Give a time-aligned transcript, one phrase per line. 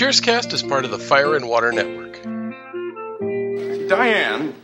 [0.00, 2.22] Cheerscast is part of the Fire and Water Network.
[3.86, 4.54] Diane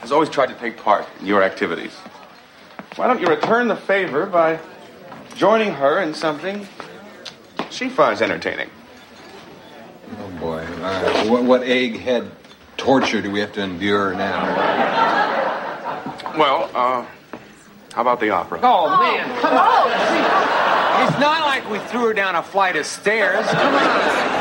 [0.00, 1.92] has always tried to take part in your activities.
[2.96, 4.58] Why don't you return the favor by
[5.36, 6.66] joining her in something
[7.70, 8.68] she finds entertaining?
[10.18, 12.28] Oh boy, uh, what, what egghead
[12.76, 14.56] torture do we have to endure now?
[16.36, 17.06] Well, uh,
[17.92, 18.58] how about the opera?
[18.60, 21.06] Oh man, come on!
[21.06, 23.46] It's not like we threw her down a flight of stairs.
[23.46, 24.31] Come on.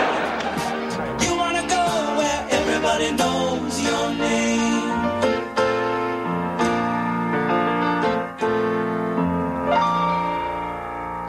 [3.01, 4.91] Everybody knows your name.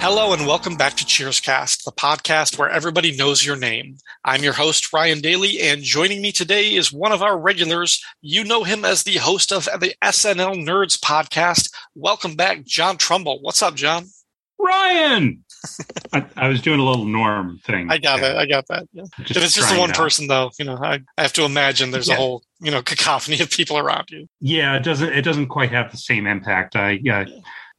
[0.00, 3.96] Hello and welcome back to Cheerscast, the podcast where everybody knows your name.
[4.24, 8.04] I'm your host, Ryan Daly, and joining me today is one of our regulars.
[8.20, 11.72] You know him as the host of the SNL Nerds podcast.
[11.94, 13.40] Welcome back, John Trumbull.
[13.40, 14.06] What's up, John?
[14.58, 15.44] Ryan.
[16.12, 17.90] I, I was doing a little norm thing.
[17.90, 18.36] I got it.
[18.36, 18.86] I got that.
[18.92, 19.04] Yeah.
[19.20, 21.90] Just if it's just the one person, though, you know, I, I have to imagine
[21.90, 24.26] there's a whole, you know, cacophony of people around you.
[24.40, 25.12] Yeah, it doesn't.
[25.12, 26.76] It doesn't quite have the same impact.
[26.76, 27.26] I uh,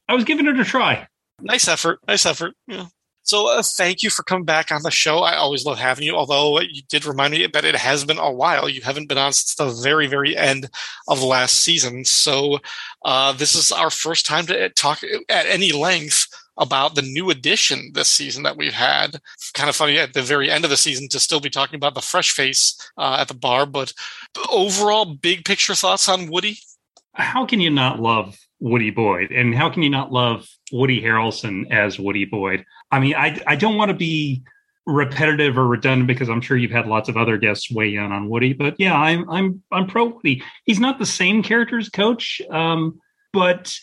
[0.08, 1.06] I was giving it a try.
[1.40, 2.00] Nice effort.
[2.06, 2.54] Nice effort.
[2.66, 2.86] Yeah.
[3.24, 5.20] So uh, thank you for coming back on the show.
[5.20, 8.30] I always love having you, although you did remind me that it has been a
[8.30, 8.68] while.
[8.68, 10.68] You haven't been on since the very, very end
[11.08, 12.04] of last season.
[12.04, 12.58] So
[13.02, 16.26] uh, this is our first time to talk at any length
[16.56, 19.20] about the new addition this season that we've had.
[19.54, 21.94] Kind of funny at the very end of the season to still be talking about
[21.94, 23.92] the fresh face uh, at the bar, but
[24.50, 26.58] overall, big picture thoughts on Woody.
[27.14, 31.70] How can you not love Woody Boyd, and how can you not love Woody Harrelson
[31.70, 32.64] as Woody Boyd?
[32.90, 34.42] I mean, I I don't want to be
[34.86, 38.28] repetitive or redundant because I'm sure you've had lots of other guests weigh in on
[38.28, 40.42] Woody, but yeah, I'm I'm I'm pro Woody.
[40.64, 43.00] He's not the same character as Coach, um,
[43.32, 43.74] but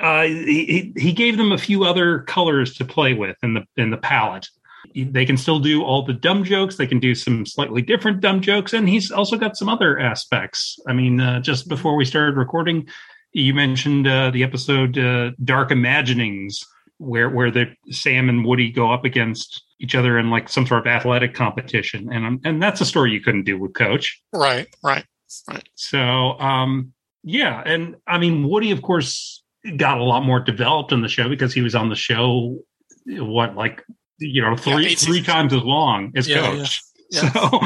[0.00, 3.90] uh, he he gave them a few other colors to play with in the in
[3.90, 4.48] the palette.
[4.94, 6.76] They can still do all the dumb jokes.
[6.76, 10.78] They can do some slightly different dumb jokes, and he's also got some other aspects.
[10.88, 12.88] I mean, uh, just before we started recording,
[13.32, 16.64] you mentioned uh, the episode uh, "Dark Imaginings,"
[16.98, 20.86] where where the Sam and Woody go up against each other in like some sort
[20.86, 24.22] of athletic competition, and um, and that's a story you couldn't do with Coach.
[24.32, 25.04] Right, right,
[25.48, 25.68] right.
[25.74, 26.00] So,
[26.38, 26.92] um,
[27.22, 29.41] yeah, and I mean, Woody, of course,
[29.76, 32.58] got a lot more developed in the show because he was on the show.
[33.06, 33.84] What, like,
[34.18, 36.82] you know, three eight three three times as long as Yeah, Coach.
[37.10, 37.32] yeah, yeah.
[37.32, 37.60] So,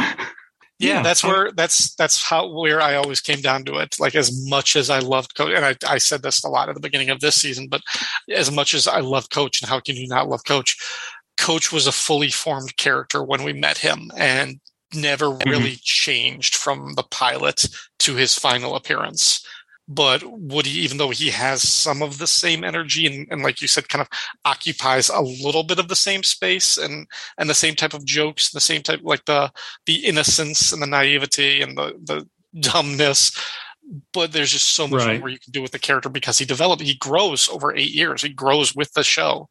[0.78, 3.96] yeah, that's where that's that's how where I always came down to it.
[3.98, 6.74] Like as much as I loved Coach, and I, I said this a lot at
[6.74, 7.82] the beginning of this season, but
[8.34, 10.76] as much as I love Coach, and how can you not love Coach?
[11.36, 14.60] Coach was a fully formed character when we met him, and
[14.94, 15.50] never mm-hmm.
[15.50, 17.66] really changed from the pilot
[18.00, 19.44] to his final appearance.
[19.88, 23.68] But Woody, even though he has some of the same energy and, and like you
[23.68, 24.08] said, kind of
[24.44, 27.06] occupies a little bit of the same space and
[27.38, 29.52] and the same type of jokes, the same type like the
[29.86, 32.28] the innocence and the naivety and the the
[32.60, 33.30] dumbness.
[34.12, 35.20] But there's just so much Right.
[35.20, 38.22] more you can do with the character because he developed, he grows over eight years.
[38.22, 39.48] He grows with the show.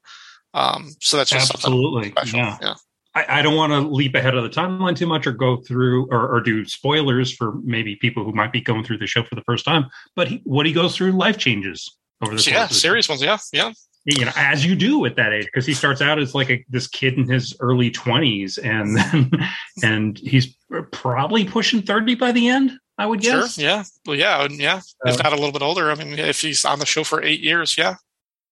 [0.53, 2.39] Um, so that's just something absolutely, special.
[2.39, 2.57] yeah.
[2.61, 2.73] yeah.
[3.15, 6.07] I, I don't want to leap ahead of the timeline too much or go through
[6.11, 9.35] or, or do spoilers for maybe people who might be going through the show for
[9.35, 9.85] the first time.
[10.15, 11.89] But he, what he goes through life changes
[12.21, 13.21] over the yeah, serious ones.
[13.21, 13.71] Yeah, yeah.
[14.05, 16.63] you know, as you do at that age, because he starts out as like a,
[16.69, 19.31] this kid in his early twenties, and then
[19.83, 20.55] and he's
[20.91, 22.73] probably pushing thirty by the end.
[22.97, 23.55] I would guess.
[23.55, 23.63] Sure.
[23.63, 23.83] Yeah.
[24.05, 24.47] Well, yeah.
[24.49, 24.81] Yeah.
[25.05, 25.91] if Uh, not a little bit older.
[25.91, 27.95] I mean, if he's on the show for eight years, yeah.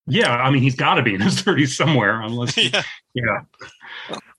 [0.05, 2.83] Yeah, I mean, he's got to be in his thirties somewhere, unless yeah.
[3.13, 3.41] yeah.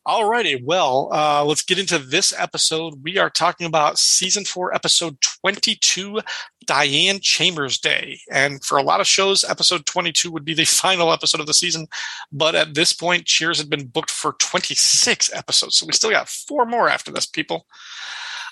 [0.06, 3.02] Alrighty, well, uh, let's get into this episode.
[3.02, 6.20] We are talking about season four, episode 22,
[6.66, 8.20] Diane Chambers Day.
[8.30, 11.54] And for a lot of shows, episode 22 would be the final episode of the
[11.54, 11.86] season.
[12.30, 15.78] But at this point, Cheers had been booked for 26 episodes.
[15.78, 17.64] So we still got four more after this, people.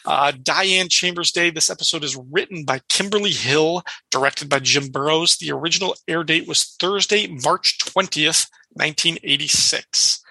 [0.07, 1.51] Uh, Diane Chambers Day.
[1.51, 5.37] This episode is written by Kimberly Hill, directed by Jim Burrows.
[5.37, 10.23] The original air date was Thursday, March 20th, 1986.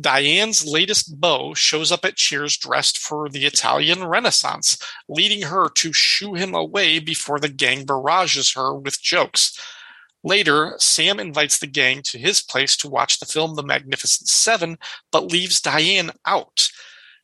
[0.00, 4.78] Diane's latest beau shows up at Cheers dressed for the Italian Renaissance,
[5.08, 9.58] leading her to shoo him away before the gang barrages her with jokes.
[10.22, 14.78] Later, Sam invites the gang to his place to watch the film The Magnificent Seven,
[15.10, 16.68] but leaves Diane out.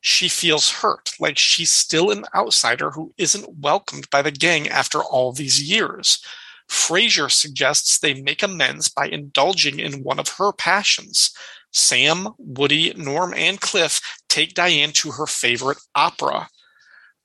[0.00, 5.03] She feels hurt, like she's still an outsider who isn't welcomed by the gang after
[5.03, 6.23] all these years.
[6.69, 11.31] Frasier suggests they make amends by indulging in one of her passions.
[11.75, 16.49] Sam, Woody, Norm, and Cliff take Diane to her favorite opera.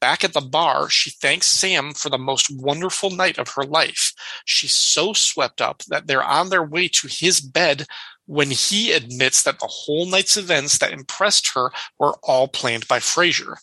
[0.01, 4.13] Back at the bar, she thanks Sam for the most wonderful night of her life.
[4.45, 7.85] She's so swept up that they're on their way to his bed
[8.25, 12.99] when he admits that the whole night's events that impressed her were all planned by
[12.99, 13.55] Frasier.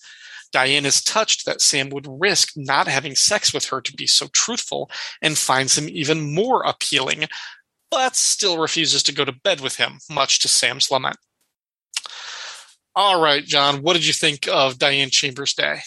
[0.52, 4.28] Diane is touched that Sam would risk not having sex with her to be so
[4.32, 4.90] truthful
[5.22, 7.26] and finds him even more appealing,
[7.90, 11.16] but still refuses to go to bed with him, much to Sam's lament.
[12.94, 15.80] All right, John, what did you think of Diane Chambers Day?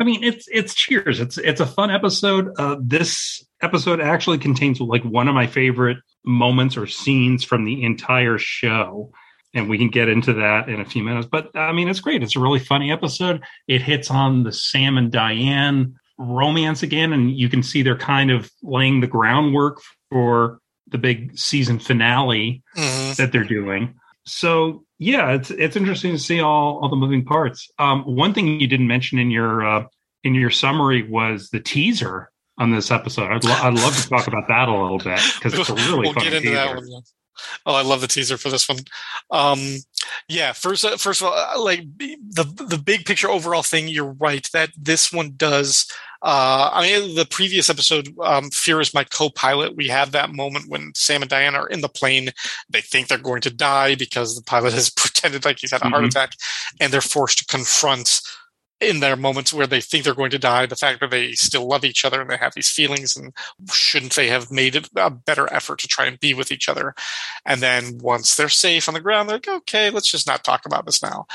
[0.00, 1.20] I mean, it's it's Cheers.
[1.20, 2.48] It's it's a fun episode.
[2.58, 7.82] Uh, this episode actually contains like one of my favorite moments or scenes from the
[7.84, 9.12] entire show,
[9.52, 11.28] and we can get into that in a few minutes.
[11.30, 12.22] But I mean, it's great.
[12.22, 13.42] It's a really funny episode.
[13.68, 18.30] It hits on the Sam and Diane romance again, and you can see they're kind
[18.30, 20.60] of laying the groundwork for
[20.94, 23.12] the big season finale Mm-hmm.
[23.22, 23.94] that they're doing.
[24.26, 27.68] So yeah, it's it's interesting to see all all the moving parts.
[27.78, 29.84] Um, one thing you didn't mention in your uh,
[30.22, 33.30] in your summary was the teaser on this episode.
[33.32, 35.98] I'd, lo- I'd love to talk about that a little bit because it's a really
[36.04, 36.54] we'll funny get into teaser.
[36.54, 37.02] that one.
[37.66, 38.78] Oh, I love the teaser for this one.
[39.30, 39.58] Um,
[40.28, 43.88] yeah, first, uh, first of all, uh, like the the big picture overall thing.
[43.88, 45.86] You're right that this one does.
[46.22, 50.70] Uh, I mean, the previous episode, um, "Fear is my co-pilot." We have that moment
[50.70, 52.30] when Sam and Diane are in the plane.
[52.70, 55.88] They think they're going to die because the pilot has pretended like he's had a
[55.88, 56.08] heart Mhm.
[56.08, 56.32] attack,
[56.80, 58.20] and they're forced to confront
[58.80, 61.66] in their moments where they think they're going to die, the fact that they still
[61.66, 63.32] love each other and they have these feelings, and
[63.72, 66.94] shouldn't they have made it a better effort to try and be with each other?
[67.46, 70.66] And then once they're safe on the ground, they're like, okay, let's just not talk
[70.66, 71.26] about this now.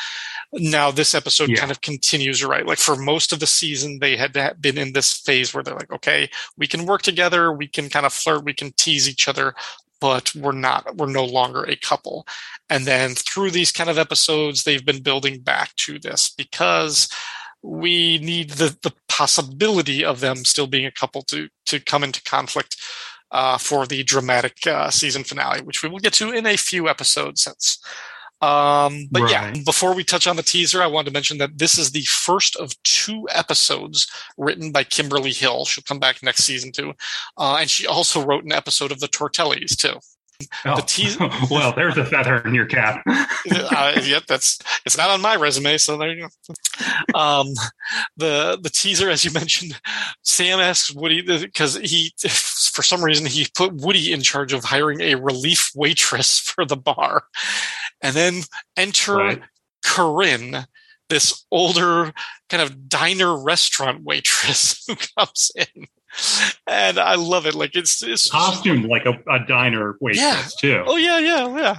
[0.54, 1.58] Now this episode Yeah.
[1.58, 2.66] kind of continues, right?
[2.66, 5.92] Like for most of the season, they had been in this phase where they're like,
[5.92, 9.56] okay, we can work together, we can kind of flirt, we can tease each other,
[10.00, 12.26] but we're not, we're no longer a couple.
[12.70, 17.10] And then through these kind of episodes, they've been building back to this because
[17.62, 22.24] we need the, the possibility of them still being a couple to, to come into
[22.24, 22.78] conflict
[23.32, 26.88] uh, for the dramatic uh, season finale, which we will get to in a few
[26.88, 27.80] episodes since.
[28.42, 31.78] Um, but yeah, before we touch on the teaser, I wanted to mention that this
[31.78, 35.66] is the first of two episodes written by Kimberly Hill.
[35.66, 36.94] She'll come back next season too.
[37.38, 40.00] Uh, and she also wrote an episode of the Tortellis too.
[40.66, 40.76] Oh.
[40.78, 43.04] The well, there's a feather in your cap.
[43.08, 47.20] uh, yep, that's it's not on my resume, so there you go.
[47.20, 47.48] Um,
[48.16, 49.80] the the teaser, as you mentioned,
[50.24, 55.02] Sam asks Woody because he, for some reason, he put Woody in charge of hiring
[55.02, 57.24] a relief waitress for the bar,
[58.02, 58.42] and then
[58.78, 59.42] enter Right.
[59.86, 60.66] Corinne,
[61.10, 62.14] this older
[62.50, 65.86] kind of diner restaurant waitress who comes in.
[66.68, 67.54] And I love it.
[67.56, 70.84] Like it's, it's Costumed like a, a diner waitress too.
[70.86, 71.76] Oh yeah, yeah, yeah.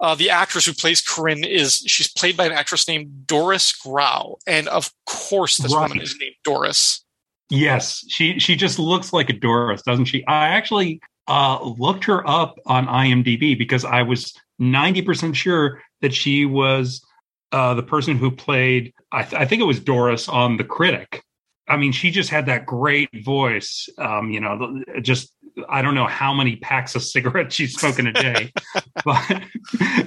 [0.00, 4.36] Uh, the actress who plays Corinne is she's played by an actress named Doris Grau,
[4.46, 5.88] and of course this Right.
[5.88, 7.04] woman is named Doris.
[7.50, 10.24] Yes, she she just looks like a Doris, doesn't she?
[10.26, 16.14] I actually uh, looked her up on IMDb because I was ninety percent sure that
[16.14, 17.04] she was
[17.52, 18.92] uh, the person who played.
[19.12, 21.22] I, th- I think it was Doris on The Critic.
[21.68, 23.88] I mean, she just had that great voice.
[23.98, 25.32] Um, you know, just
[25.68, 28.52] I don't know how many packs of cigarettes she's smoking a day,
[29.04, 29.42] but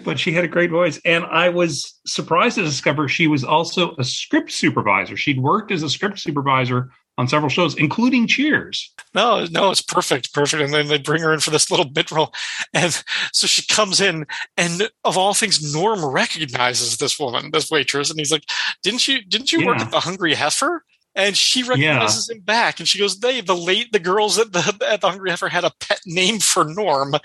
[0.04, 3.96] but she had a great voice, and I was surprised to discover she was also
[3.98, 5.16] a script supervisor.
[5.16, 8.94] She'd worked as a script supervisor on several shows, including Cheers.
[9.14, 10.62] No, no, it's perfect, perfect.
[10.62, 12.34] And then they bring her in for this little bit role,
[12.74, 12.92] and
[13.32, 14.26] so she comes in,
[14.58, 18.46] and of all things, Norm recognizes this woman, this waitress, and he's like,
[18.84, 19.24] "Didn't you?
[19.24, 20.84] Didn't you work at the Hungry Heifer?"
[21.18, 24.78] And she recognizes him back, and she goes, "They, the late, the girls at the
[24.90, 27.16] at the Hungry Heifer had a pet name for Norm.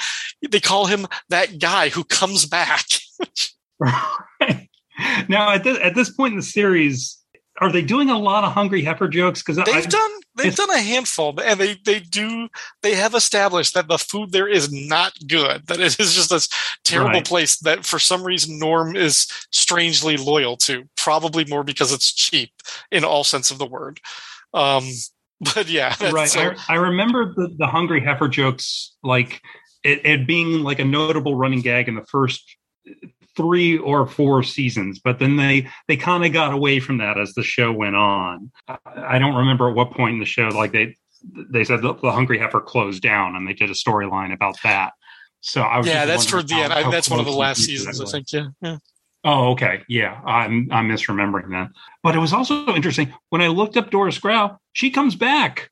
[0.48, 2.86] They call him that guy who comes back."
[4.40, 4.68] Right.
[5.28, 7.19] Now, at this, at this point in the series,
[7.60, 9.42] are they doing a lot of Hungry Heifer jokes?
[9.42, 12.48] Because They've done they've done a handful, and they they do
[12.82, 15.66] they have established that the food there is not good.
[15.66, 16.48] That it is just this
[16.84, 17.24] terrible Right.
[17.26, 20.84] place that for some reason Norm is strangely loyal to.
[20.96, 22.50] Probably more because it's cheap
[22.90, 24.00] in all sense of the word.
[24.54, 24.84] Um,
[25.54, 26.28] but yeah, right.
[26.28, 29.42] so- I, I remember the, the Hungry Heifer jokes, like
[29.84, 32.56] it, it being like a notable running gag in the first
[33.40, 37.32] three or four seasons, but then they they kind of got away from that as
[37.32, 38.52] the show went on.
[38.68, 40.96] I, I don't remember at what point in the show, like they
[41.34, 44.92] they said the, the Hungry Heifer closed down, and they did a storyline about that.
[45.40, 46.72] So I was yeah, that's toward the end.
[46.72, 48.32] I, that's one of the last seasons, I think.
[48.32, 48.76] Yeah, yeah.
[49.24, 49.82] Oh, okay.
[49.88, 51.70] Yeah, I'm I'm misremembering that.
[52.02, 54.58] But it was also interesting when I looked up Doris Grau.
[54.72, 55.70] She comes back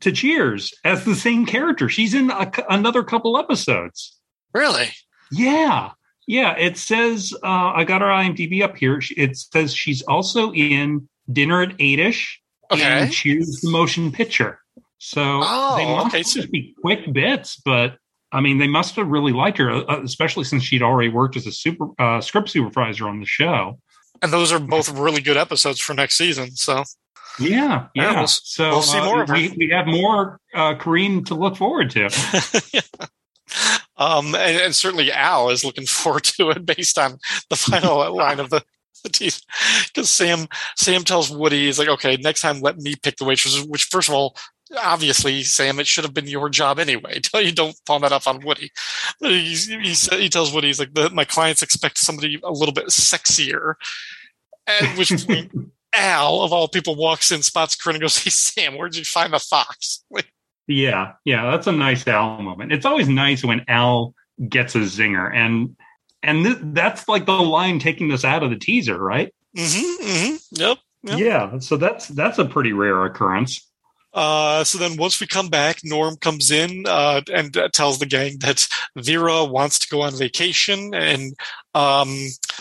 [0.00, 1.88] to Cheers as the same character.
[1.88, 4.18] She's in a, another couple episodes.
[4.52, 4.88] Really?
[5.30, 5.90] Yeah,
[6.26, 6.56] yeah.
[6.56, 9.00] It says uh, I got her IMDb up here.
[9.16, 12.36] It says she's also in Dinner at Eightish
[12.70, 12.82] Okay.
[12.82, 14.58] and Cheers the Motion Picture.
[14.98, 17.96] So Oh, they must okay, just be quick bits, but
[18.32, 21.46] I mean, they must have really liked her, uh, especially since she'd already worked as
[21.46, 23.78] a super uh, script supervisor on the show.
[24.22, 26.50] And those are both really good episodes for next season.
[26.56, 26.82] So
[27.38, 28.14] Yeah, Yeah, yeah.
[28.20, 31.90] we'll- so we'll see uh, more we, we have more uh, Kareem to look forward
[31.90, 32.08] to.
[33.96, 37.18] um, and, and certainly Al is looking forward to it based on
[37.50, 38.62] the final line of the,
[39.02, 39.42] the teeth.
[39.86, 43.62] Because Sam Sam tells Woody, he's like, okay, next time let me pick the waitress.
[43.64, 44.36] Which, first of all,
[44.76, 47.20] obviously, Sam, it should have been your job anyway.
[47.22, 48.70] Tell you don't pawn that off on Woody.
[49.20, 52.74] But he, he, he tells Woody, he's like, the, my clients expect somebody a little
[52.74, 53.74] bit sexier.
[54.66, 55.52] At which point,
[55.94, 59.32] Al, of all people, walks in, spots Corinne, and goes, hey, Sam, where'd you find
[59.32, 60.04] the fox?
[60.10, 60.32] Like,
[60.66, 62.72] Yeah, yeah, that's a nice Al moment.
[62.72, 64.14] It's always nice when Al
[64.48, 65.76] gets a zinger, and
[66.22, 69.32] and th- that's like the line taking this out of the teaser, right?
[69.56, 70.78] mm-hmm, mm-hmm, yep.
[71.04, 71.18] Yep.
[71.18, 73.70] Yeah, so that's that's a pretty rare occurrence.
[74.12, 78.06] Uh, so then once we come back, Norm comes in uh, and uh, tells the
[78.06, 81.34] gang that Vera wants to go on vacation, and
[81.76, 82.08] um,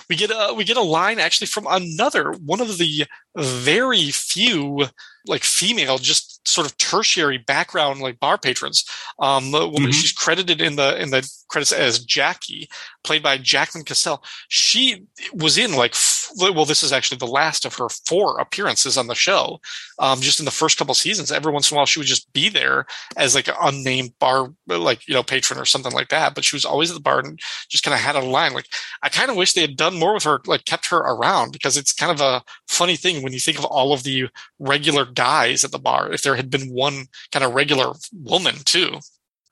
[0.09, 3.05] we get a we get a line actually from another one of the
[3.37, 4.87] very few
[5.27, 8.85] like female, just sort of tertiary background like bar patrons.
[9.19, 9.93] Um, the woman Mhm.
[9.93, 12.69] she's credited in the in the credits as Jackie,
[13.03, 14.23] played by Jacqueline Cassell.
[14.49, 15.03] She
[15.33, 19.07] was in like f- well, this is actually the last of her four appearances on
[19.07, 19.59] the show
[19.99, 21.31] um, just in the first couple seasons.
[21.31, 22.85] Every once in a while, she would just be there
[23.17, 26.35] as like an unnamed bar, like you know, patron or something like that.
[26.35, 28.53] But she was always at the bar and just kind of had a line.
[28.53, 28.67] Like
[29.05, 31.77] I kind of wish they had done more with her, like kept her around because
[31.77, 35.63] it's kind of a funny thing when you think of all of the regular guys
[35.63, 36.11] at the bar.
[36.11, 38.99] If there had been one kind of regular woman too,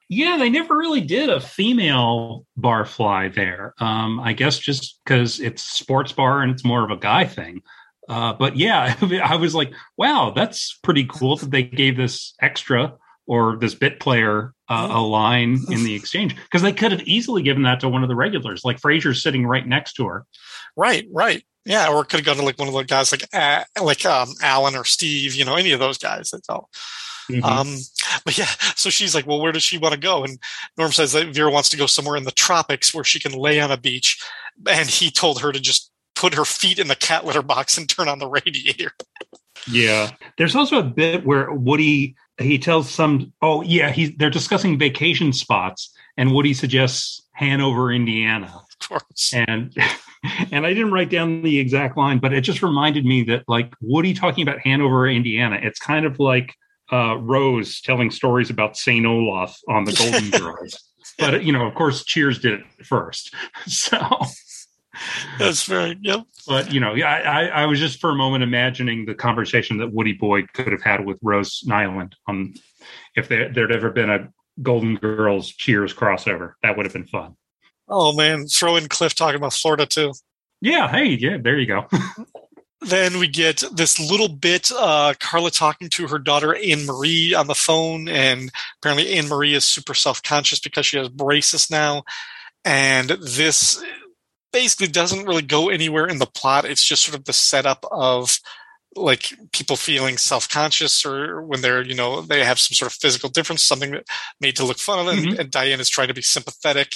[0.10, 3.74] Yeah, they never really did a female barfly there.
[3.80, 7.62] Um, I guess just because it's sports bar and it's more of a guy thing.
[8.10, 12.94] Uh, but yeah, I was like, wow, that's pretty cool that they gave this extra
[13.28, 17.42] or this bit player uh, a line in the exchange because they could have easily
[17.42, 20.26] given that to one of the regulars, like Frasier's sitting right next to her.
[20.76, 21.06] right?
[21.12, 21.44] Right.
[21.66, 24.06] Yeah, or it could have gone to like one of the guys like uh, like
[24.06, 26.30] um, Alan or Steve, you know, any of those guys.
[26.32, 26.70] That's all.
[27.32, 27.42] Mhm.
[27.44, 27.78] Um,
[28.26, 30.26] but yeah, so she's like, well, where does she want to go?
[30.26, 30.38] And
[30.78, 33.62] Norm says that Vera wants to go somewhere in the tropics where she can lay
[33.62, 34.22] on a beach.
[34.68, 37.88] And he told her to just put her feet in the cat litter box and
[37.88, 38.92] turn on the radiator.
[39.72, 40.12] Yeah.
[40.38, 45.34] There's also a bit where Woody he tells some oh yeah, he's they're discussing vacation
[45.34, 48.62] spots and Woody suggests Hanover, Indiana.
[48.84, 49.34] Of course.
[49.34, 49.74] And
[50.52, 53.74] and I didn't write down the exact line, but it just reminded me that like
[53.80, 56.54] Woody talking about Hanover, Indiana, it's kind of like
[56.92, 59.06] uh, Rose telling stories about St.
[59.06, 60.78] Olaf on the Golden Girls.
[61.18, 63.34] But you know, of course, Cheers did it first.
[63.68, 63.98] So
[65.40, 66.26] That's very, yep.
[66.48, 69.92] but you know, yeah, I, I was just for a moment imagining the conversation that
[69.92, 72.54] Woody Boyd could have had with Rose Nylund on
[73.16, 74.30] if there, there'd ever been a
[74.62, 76.54] Golden Girls Cheers crossover.
[76.62, 77.36] That would have been fun.
[77.88, 80.14] Oh man, throw in Cliff talking about Florida too.
[80.62, 81.88] Yeah, hey, yeah, there you go.
[82.86, 87.48] Then we get this little bit, uh, Carla talking to her daughter Anne Marie on
[87.48, 92.04] the phone, and apparently Anne Marie is super self conscious because she has braces now.
[92.66, 93.82] And this
[94.54, 96.64] basically doesn't really go anywhere in the plot.
[96.64, 98.40] It's just sort of the setup of
[98.96, 102.98] like people feeling self conscious or when they're, you know, they have some sort of
[102.98, 104.06] physical difference, something that
[104.40, 105.26] made to look fun of them.
[105.26, 105.40] Mhm.
[105.40, 106.96] And Diane is trying to be sympathetic.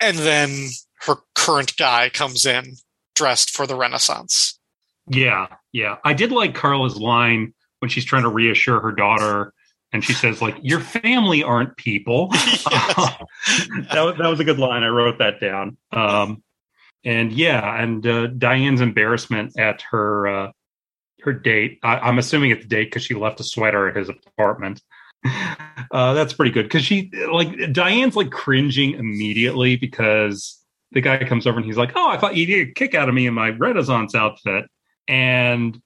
[0.00, 0.70] And then
[1.02, 2.76] her current guy comes in
[3.14, 4.58] dressed for the Renaissance.
[5.06, 5.96] Yeah, yeah.
[6.04, 9.52] I did like Carla's line when she's trying to reassure her daughter,
[9.92, 13.24] and she says, "Like your family aren't people." that
[13.94, 14.82] was that was a good line.
[14.82, 15.76] I wrote that down.
[15.92, 16.42] Um,
[17.04, 20.52] and yeah, and uh, Diane's embarrassment at her uh,
[21.22, 21.78] her date.
[21.82, 24.82] I, I'm assuming it's date because she left a sweater at his apartment.
[25.92, 31.48] Uh, that's pretty good because she like Diane's like cringing immediately because the guy comes
[31.48, 33.34] over and he's like, "Oh, I thought you'd get a kick out of me in
[33.34, 34.66] my Renaissance outfit,"
[35.08, 35.80] and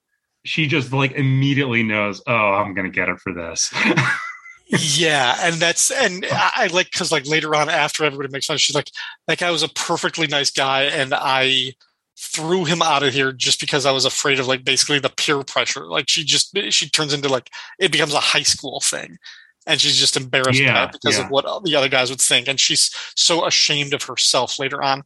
[0.44, 3.72] she just like immediately knows, "Oh, I'm gonna get her for this."
[4.66, 8.56] yeah, and that's and I, I like because like later on after everybody makes fun,
[8.58, 8.90] she's like,
[9.26, 11.74] that guy was a perfectly nice guy, and I
[12.16, 15.42] threw him out of here just because I was afraid of like basically the peer
[15.42, 15.84] pressure.
[15.86, 19.18] Like she just she turns into like it becomes a high school thing.
[19.66, 21.24] And she's just embarrassed by Yeah, it because yeah.
[21.24, 22.48] of what the other guys would think.
[22.48, 25.02] And she's so ashamed of herself later on.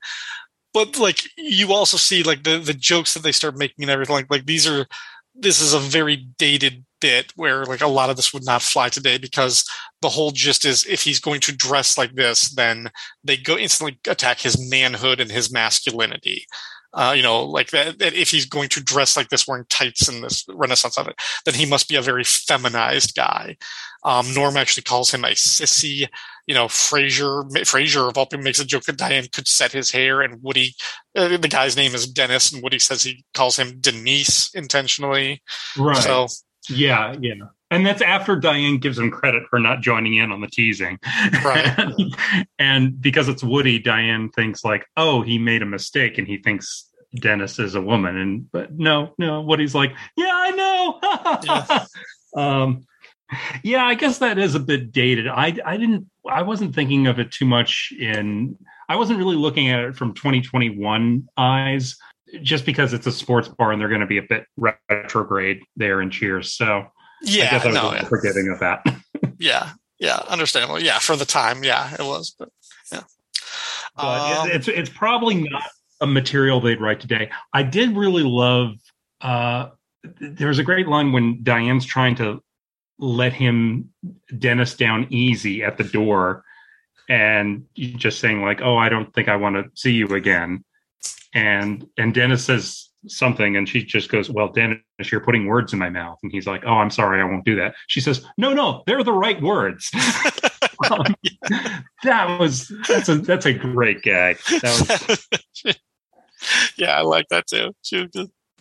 [0.74, 4.14] But like you also see like the the jokes that they start making and everything
[4.16, 4.86] like like these are
[5.34, 8.88] this is a very dated bit where like a lot of this would not fly
[8.88, 9.64] today because
[10.02, 12.90] the whole gist is if he's going to dress like this, then
[13.24, 16.46] they go instantly attack his manhood and his masculinity.
[16.94, 20.08] Uh, you know, like that, that if he's going to dress like this, wearing tights
[20.08, 23.56] in this Renaissance of it, then he must be a very feminized guy.
[24.04, 26.08] Um, Norm actually calls him a sissy.
[26.46, 29.90] You know, Frasier, Frasier of all people makes a joke that Diane could set his
[29.90, 30.74] hair, and Woody,
[31.14, 35.42] uh, the guy's name is Dennis, and Woody says he calls him Denise intentionally.
[35.76, 35.96] Right.
[35.98, 36.28] So
[36.68, 37.34] Yeah, yeah.
[37.70, 40.98] And that's after Diane gives him credit for not joining in on the teasing.
[41.44, 41.92] Right.
[42.58, 46.88] and because it's Woody, Diane thinks like, oh, he made a mistake and he thinks
[47.14, 48.16] Dennis is a woman.
[48.16, 51.86] And but no, no, Woody's like, yeah, I
[52.34, 52.42] know.
[52.42, 52.84] um
[53.62, 55.28] yeah, I guess that is a bit dated.
[55.28, 58.56] I I didn't I wasn't thinking of it too much in
[58.88, 61.96] I wasn't really looking at it from 2021 eyes
[62.42, 66.00] just because it's a sports bar and they're going to be a bit retrograde there
[66.00, 66.52] in Cheers.
[66.52, 66.86] So
[67.22, 68.04] yeah, I guess I was no, yeah.
[68.04, 68.84] forgiving of that.
[69.38, 70.80] yeah, yeah, understandable.
[70.80, 72.48] Yeah, for the time, yeah, it was, but
[72.92, 73.02] yeah.
[73.96, 75.64] but Um, it's it's probably not
[76.00, 77.30] a material they'd write today.
[77.52, 78.74] I did really love.
[79.20, 79.70] Uh,
[80.20, 82.42] there's a great line when Diane's trying to
[82.98, 83.90] let him
[84.38, 86.44] Dennis down easy at the door,
[87.08, 90.64] and just saying like, "Oh, I don't think I want to see you again,"
[91.34, 95.78] and and Dennis says something, and she just goes, "Well, Dennis, you're putting words in
[95.78, 98.52] my mouth," and he's like, "Oh, I'm sorry, I won't do that." She says, "No,
[98.52, 99.90] no, they're the right words."
[100.90, 101.16] Um,
[102.04, 104.38] that was that's a that's a great gag.
[104.62, 105.18] That
[105.64, 105.76] was
[106.76, 107.74] yeah, I like that too.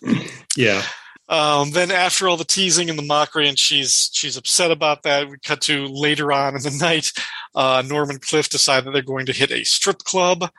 [0.55, 0.81] Yeah.
[1.29, 5.29] Um, then after all the teasing and the mockery, and she's she's upset about that.
[5.29, 7.11] We cut to later on in the night.
[7.53, 10.49] Uh, Norm and Cliff decide that they're going to hit a strip club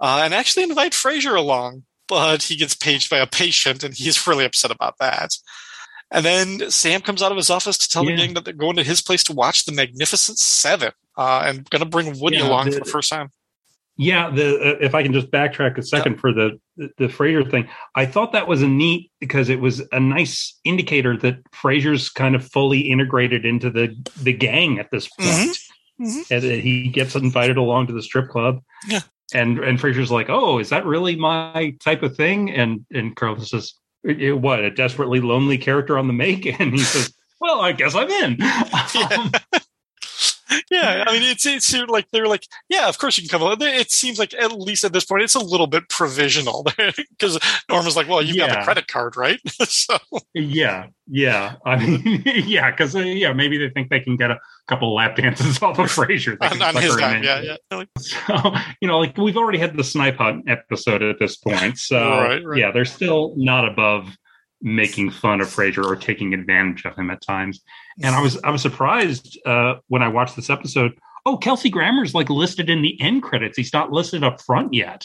[0.00, 4.26] uh, and actually invite Frasier along, but he gets paged by a patient, and he's
[4.26, 5.30] really upset about that.
[6.10, 8.12] And then Sam comes out of his office to tell Yeah.
[8.12, 11.68] the gang that they're going to his place to watch The Magnificent Seven, uh, and
[11.68, 13.28] going to bring Woody Yeah, along the- for the first time.
[14.00, 17.68] Yeah, the uh, if I can just backtrack a second for the the Frasier thing,
[17.96, 22.36] I thought that was a neat because it was a nice indicator that Frasier's kind
[22.36, 25.58] of fully integrated into the the gang at this point, Mhm.
[26.00, 26.30] Mhm.
[26.30, 28.60] and that he gets invited along to the strip club.
[28.86, 29.00] Yeah.
[29.32, 33.38] And and Frasier's like, "Oh, is that really my type of thing?" And and Carl
[33.40, 33.74] says,
[34.06, 37.94] "Eh, "What a desperately lonely character on the make?" And he says, "Well, I guess
[37.94, 38.38] I'm in."
[39.10, 39.30] Um,
[40.70, 43.42] yeah, I mean, it's it's like they're like, yeah, of course you can come.
[43.42, 43.58] along.
[43.60, 46.64] It seems like at least at this point, it's a little bit provisional
[46.96, 49.40] because Norma's like, well, you've got the credit card, right?
[49.46, 49.98] so
[50.34, 51.56] Yeah, yeah.
[51.64, 55.16] I mean, yeah, because uh, yeah, maybe they think they can get a couple lap
[55.16, 57.56] dances off of Frasier They on, on his time, yeah, yeah.
[57.70, 61.78] Like, So you know, like we've already had the snipe hunt episode at this point,
[61.78, 62.58] so Right, right.
[62.58, 64.08] yeah, they're still not above
[64.60, 67.60] making fun of Frasier or taking advantage of him at times.
[68.02, 70.98] And I was I was surprised uh, when I watched this episode.
[71.26, 73.56] Oh, Kelsey Grammer's like listed in the end credits.
[73.56, 75.04] He's not listed up front yet.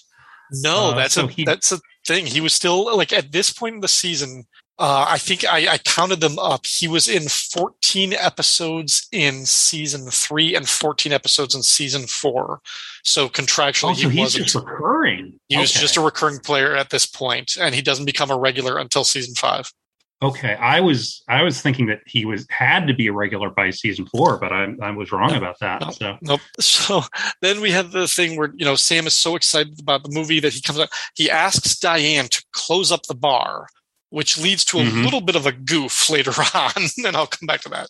[0.52, 2.26] No, Uh, that's so a he- that's a thing.
[2.26, 4.46] He was still like at this point in the season.
[4.80, 6.66] Uh, I think I, I counted them up.
[6.66, 12.60] He was in 14 episodes in season three and 14 episodes in season four.
[13.04, 14.46] So contractually, Also, he wasn't.
[14.46, 15.40] just recurring.
[15.48, 18.78] he was just a recurring player at this point, and he doesn't become a regular
[18.80, 19.72] until season five.
[20.24, 23.70] Okay, I was I was thinking that he was had to be a regular by
[23.72, 25.82] season four, but I I was wrong No, about that.
[25.82, 25.92] no.
[25.92, 26.42] So Nope.
[26.62, 27.02] So
[27.42, 30.40] then we have the thing where you know Sam is so excited about the movie
[30.40, 30.90] that he comes out.
[31.14, 33.68] He asks Diane to close up the bar,
[34.14, 35.04] which leads to a Mhm.
[35.06, 36.72] little bit of a goof later on,
[37.06, 37.90] and I'll come back to that.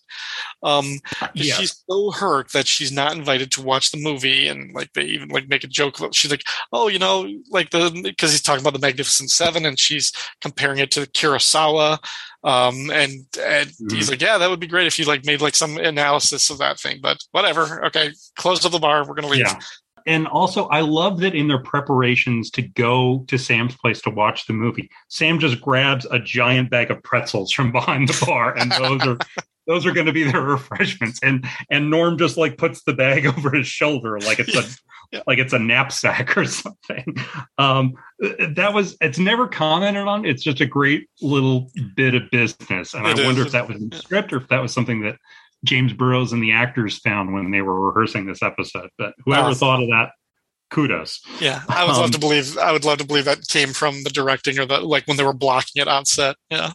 [0.64, 4.74] Um, 'cause yeah, she's so hurt that she's not invited to watch the movie, and
[4.74, 6.00] like they even like make a joke.
[6.00, 9.66] About, she's like, "Oh, you know, like the because he's talking about the Magnificent Seven,
[9.66, 12.00] and she's comparing it to Kurosawa."
[12.46, 15.56] Um, and and he's like, "Yeah, that would be great if you like made like
[15.56, 17.84] some analysis of that thing." But whatever.
[17.88, 19.06] Okay, close up the bar.
[19.06, 19.46] We're gonna leave.
[19.46, 19.60] yeah.
[20.06, 24.48] And also, I love that in their preparations to go to Sam's place to watch
[24.48, 28.72] the movie, Sam just grabs a giant bag of pretzels from behind the bar, and
[28.72, 29.18] those are
[29.68, 31.20] those are going to be their refreshments.
[31.24, 34.63] And and Norm just like puts the bag over his shoulder like it's a
[35.13, 35.22] Yeah.
[35.28, 37.16] like it's a knapsack or something.
[37.60, 40.26] Um, that was it's never commented on.
[40.26, 43.78] It's just a great little bit of business, and It I wonder if that was
[43.78, 45.18] in the script or if that was something that
[45.63, 48.89] James Burrows and the actors found when they were rehearsing this episode.
[48.97, 49.54] But whoever Ah.
[49.54, 50.12] thought of that,
[50.69, 51.19] kudos.
[51.39, 52.58] Yeah, I would love Um, to believe.
[52.58, 55.23] I would love to believe that came from the directing or the like when they
[55.23, 56.36] were blocking it on set.
[56.49, 56.71] Yeah.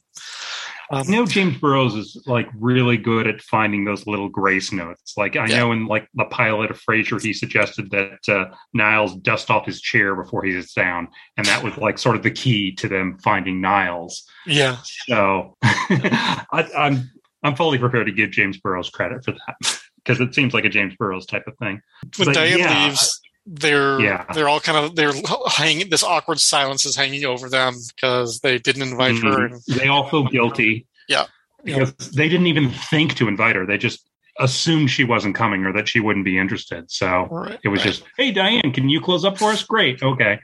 [0.91, 5.13] Um, I know James Burrows is like really good at finding those little grace notes.
[5.19, 5.59] Like I Yeah.
[5.59, 9.83] know in like the pilot of Frasier, he suggested that uh, Niles dust off his
[9.83, 13.19] chair before he sits down, and that was like sort of the key to them
[13.23, 14.25] finding Niles.
[14.47, 14.79] yeah.
[15.07, 17.11] So I, I'm
[17.43, 20.69] I'm fully prepared to give James Burrows credit for that because it seems like a
[20.69, 21.81] James Burrows type of thing.
[22.17, 24.25] When Diane yeah, leaves, they're Yeah.
[24.35, 25.13] they're all kind of they're
[25.49, 25.89] hanging.
[25.91, 29.27] This awkward silence is hanging over them because they didn't invite mm-hmm.
[29.27, 29.47] her.
[29.47, 29.63] And.
[29.67, 30.87] They all feel guilty.
[31.09, 31.27] Yeah.
[31.65, 33.67] Because they didn't even think to invite her.
[33.67, 36.91] They just assumed she wasn't coming or that she wouldn't be interested.
[36.91, 37.93] So Right, it was right.
[37.93, 39.65] just, hey, Diane, can you close up for us?
[39.65, 40.03] Great.
[40.03, 40.39] Okay.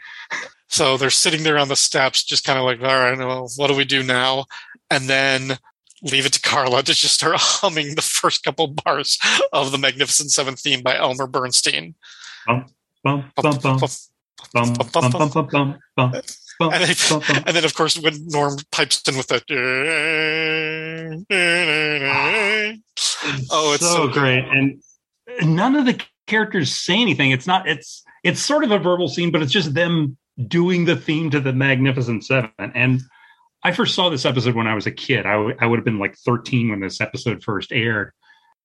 [0.69, 3.69] So they're sitting there on the steps, just kind of like, all right, well, what
[3.69, 4.47] do we do now?
[4.91, 5.59] And then
[6.05, 9.19] leave it to Carla to just start humming the first couple bars
[9.53, 11.95] of the Magnificent Seven theme by Elmer Bernstein.
[16.61, 16.91] And then,
[17.47, 19.43] and then, of course, when Norm pipes in with that,
[23.51, 24.45] oh, it's so, so great!
[24.45, 24.53] Cool.
[24.53, 27.33] And none of the characters say anything.
[27.33, 27.67] It's not.
[27.67, 31.41] It's it's sort of a verbal scene, but it's just them doing the theme to
[31.41, 33.03] the Magnificent Seven, and
[33.65, 35.25] I first saw this episode when I was a kid.
[35.25, 38.13] I, w- I would have been like 13 when this episode first aired.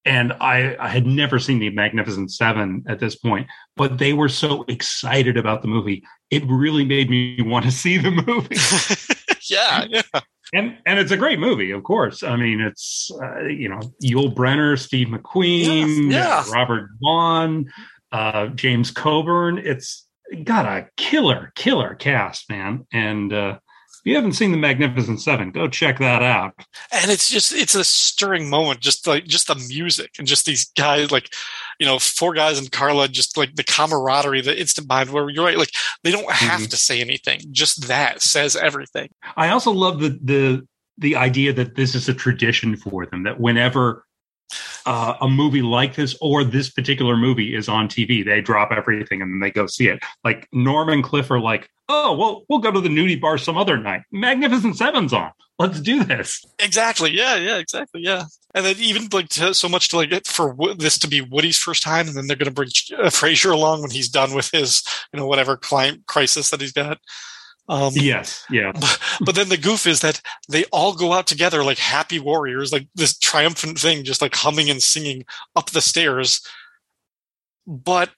[0.06, 4.30] And I, I had never seen the Magnificent Seven at this point, but they were
[4.30, 6.04] so excited about the movie.
[6.30, 8.56] It really made me want to see the movie.
[9.50, 10.22] yeah, yeah.
[10.54, 12.24] and and it's a great movie, of course.
[12.24, 16.52] I mean, it's uh, you know Yul Brynner, Steve McQueen, Yeah, yeah.
[16.54, 17.66] Robert Vaughn,
[18.14, 19.58] uh, James Coburn.
[19.58, 20.08] It's
[20.44, 22.88] got a killer, killer cast, man.
[22.94, 23.60] And uh,
[24.00, 26.54] if you haven't seen The Magnificent Seven, go check that out.
[26.92, 30.72] and it's just it's a stirring moment just like just the music and just these
[30.78, 31.30] guys like
[31.80, 35.46] you know four guys and carla just like the camaraderie the instant mind where you're
[35.46, 35.72] right like
[36.04, 36.70] they don't have Mhm.
[36.70, 41.76] to say anything just that says everything I also love the the the idea that
[41.76, 43.24] this is a tradition for them.
[43.24, 44.04] That whenever
[44.86, 49.22] uh, a movie like this or this particular movie is on TV, they drop everything
[49.22, 50.00] and then they go see it.
[50.24, 53.58] Like Norm and Cliff are like, "Oh, well, we'll go to the nudie bar some
[53.58, 54.02] other night.
[54.12, 55.32] Magnificent Seven's on.
[55.58, 59.90] Let's do this." exactly yeah yeah exactly yeah and then even like to, so much
[59.90, 62.70] to like for this to be woody's first time and then they're going to bring
[62.98, 64.84] uh, Frasier along when he's done with his
[65.14, 67.00] you know whatever client crisis that he's got
[67.70, 68.72] um Yes, yeah,
[69.22, 72.88] but then the goof is that they all go out together like happy warriors, like
[72.96, 76.42] this triumphant thing, just like humming and singing up the stairs.
[77.68, 78.10] But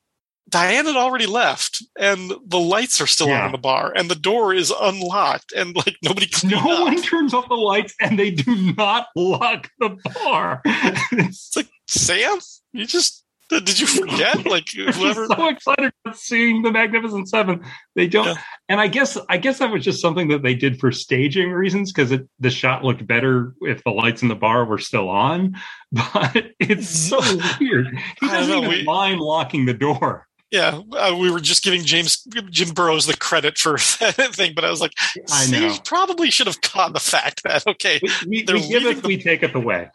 [0.50, 4.16] Diane had already left, and the lights are still on in the bar, and the
[4.16, 6.82] door is unlocked, and like nobody no up.
[6.82, 10.62] one turns off the lights and they do not lock the bar.
[10.66, 12.40] It's like Sam,
[12.74, 13.21] you just
[13.66, 14.46] did you forget?
[14.46, 15.28] Like whoever.
[15.28, 17.62] so excited about seeing the Magnificent Seven.
[17.96, 18.36] They don't, Yeah.
[18.70, 21.92] and I guess I guess that was just something that they did for staging reasons
[21.92, 25.56] because the shot looked better if the lights in the bar were still on.
[25.92, 27.20] But it's so
[27.60, 27.88] weird.
[28.22, 30.26] He doesn't know, even we- mind locking the door.
[30.52, 34.66] Yeah, uh, we were just giving James Jim Burrows the credit for that thing, but
[34.66, 34.92] I was like,
[35.32, 35.74] I know.
[35.86, 39.18] probably should have caught the fact that okay, We, we, we give it, the- we
[39.18, 39.90] take it away.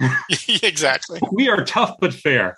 [0.63, 1.21] exactly.
[1.31, 2.57] We are tough but fair.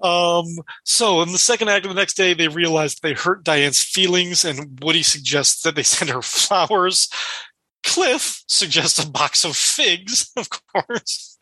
[0.00, 0.46] Um,
[0.84, 4.44] so in the second act of the next day, they realize they hurt Diane's feelings,
[4.44, 7.08] and Woody suggests that they send her flowers.
[7.84, 11.38] Cliff suggests a box of figs, of course,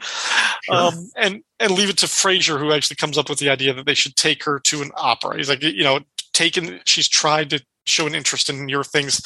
[0.70, 3.86] um, and and leave it to Frasier, who actually comes up with the idea that
[3.86, 5.36] they should take her to an opera.
[5.36, 6.00] He's like, you know,
[6.32, 6.80] taken.
[6.84, 9.22] She's tried to show an interest in your things.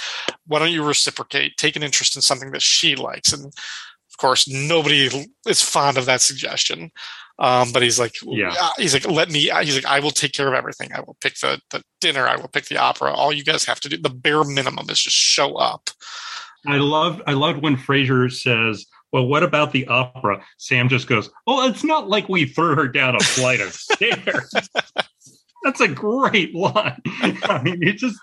[0.47, 1.57] Why don't you reciprocate?
[1.57, 5.11] Take an interest in something that she likes, and of course, nobody
[5.47, 6.91] is fond of that suggestion.
[7.41, 8.55] Um, but he's like, Yeah.
[8.61, 9.51] uh, he's like, let me.
[9.63, 10.91] He's like, I will take care of everything.
[10.95, 12.29] I will pick the the dinner.
[12.29, 13.13] I will pick the opera.
[13.13, 15.89] All you guys have to do, the bare minimum, is just show up.
[16.67, 21.31] I love, I loved when Frasier says, "Well, what about the opera?" Sam just goes,
[21.47, 24.53] "Oh, it's not like we threw her down a flight of stairs."
[25.63, 27.03] That's a great line.
[27.07, 28.19] I mean, it just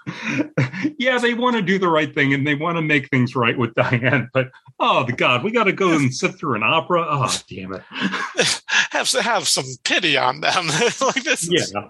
[0.98, 3.58] yeah, they want to do the right thing and they want to make things right
[3.58, 7.06] with Diane, but oh the God, we got to go and sit through an opera.
[7.08, 7.84] Oh, damn it!
[8.92, 10.68] have to have some pity on them.
[11.02, 11.44] like this.
[11.44, 11.90] is- Yeah,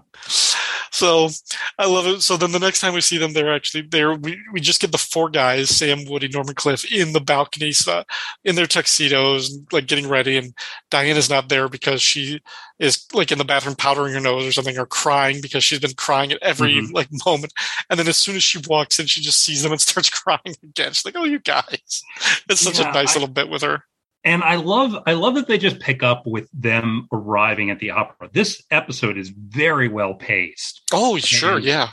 [0.92, 1.30] So
[1.78, 2.22] I love it.
[2.22, 4.14] So then the next time we see them, they're actually there.
[4.14, 7.88] We, we just get the four guys, Sam, Woody, Norm and Cliff, in the balconies,
[7.88, 8.04] uh,
[8.44, 10.38] in their tuxedos, like getting ready.
[10.38, 10.54] And
[10.90, 12.42] Diane's not there because she
[12.80, 15.94] is like in the bathroom powdering her nose or something, or crying because she's been
[15.96, 16.94] crying at every Mhm.
[16.94, 17.54] like moment.
[17.90, 20.56] And then as soon as she walks in, she just sees them and starts crying
[20.64, 20.94] again.
[20.94, 22.04] She's like, "Oh, you guys!"
[22.50, 23.84] It's such Yeah, a nice I- little bit with her.
[24.28, 27.92] And I love I love that they just pick up with them arriving at the
[27.92, 28.30] opera.
[28.34, 30.82] This episode is very well paced.
[30.92, 31.90] Oh, sure, yeah.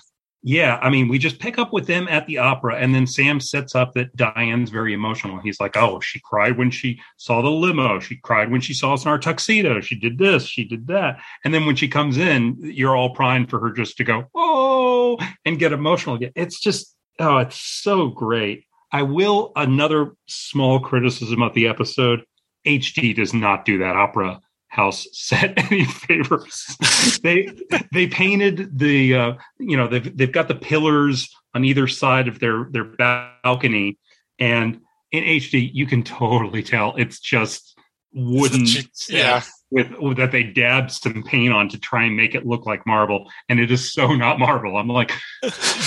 [0.47, 3.40] Yeah, I mean, we just pick up with them at the opera, and then Sam
[3.40, 5.38] sets up that Diane's very emotional.
[5.38, 7.99] He's like, "Oh, she cried when she saw the limo.
[8.01, 9.81] She cried when she saw us in our tuxedo.
[9.81, 10.44] She did this.
[10.44, 13.97] She did that." And then when she comes in, you're all primed for her just
[13.99, 16.33] to go, "Oh," and get emotional again.
[16.35, 18.64] It's just, oh, it's so great.
[18.94, 22.24] I will another small criticism of the episode:
[22.64, 23.96] HD does not do that.
[23.96, 26.76] Opera house set any favors.
[27.24, 27.48] they
[27.92, 32.38] they painted the uh, you know they've they've got the pillars on either side of
[32.38, 33.98] their their balcony,
[34.38, 34.80] and
[35.11, 37.76] in HD you can totally tell it's just
[38.12, 38.64] wooden
[39.09, 42.87] yeah with, that they dabbed some paint on to try and make it look like
[42.87, 44.77] marble, and it is so not marble.
[44.77, 45.12] I'm like,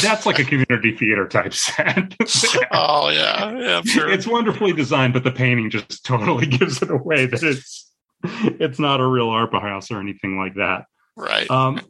[0.02, 2.13] that's like a community theater type set.
[2.72, 4.10] oh yeah, yeah, sure.
[4.10, 7.92] It's wonderfully designed, but the painting just totally gives it away that it's
[8.24, 10.86] it's not a real opera house or anything like that.
[11.16, 11.50] Right.
[11.50, 11.82] Um,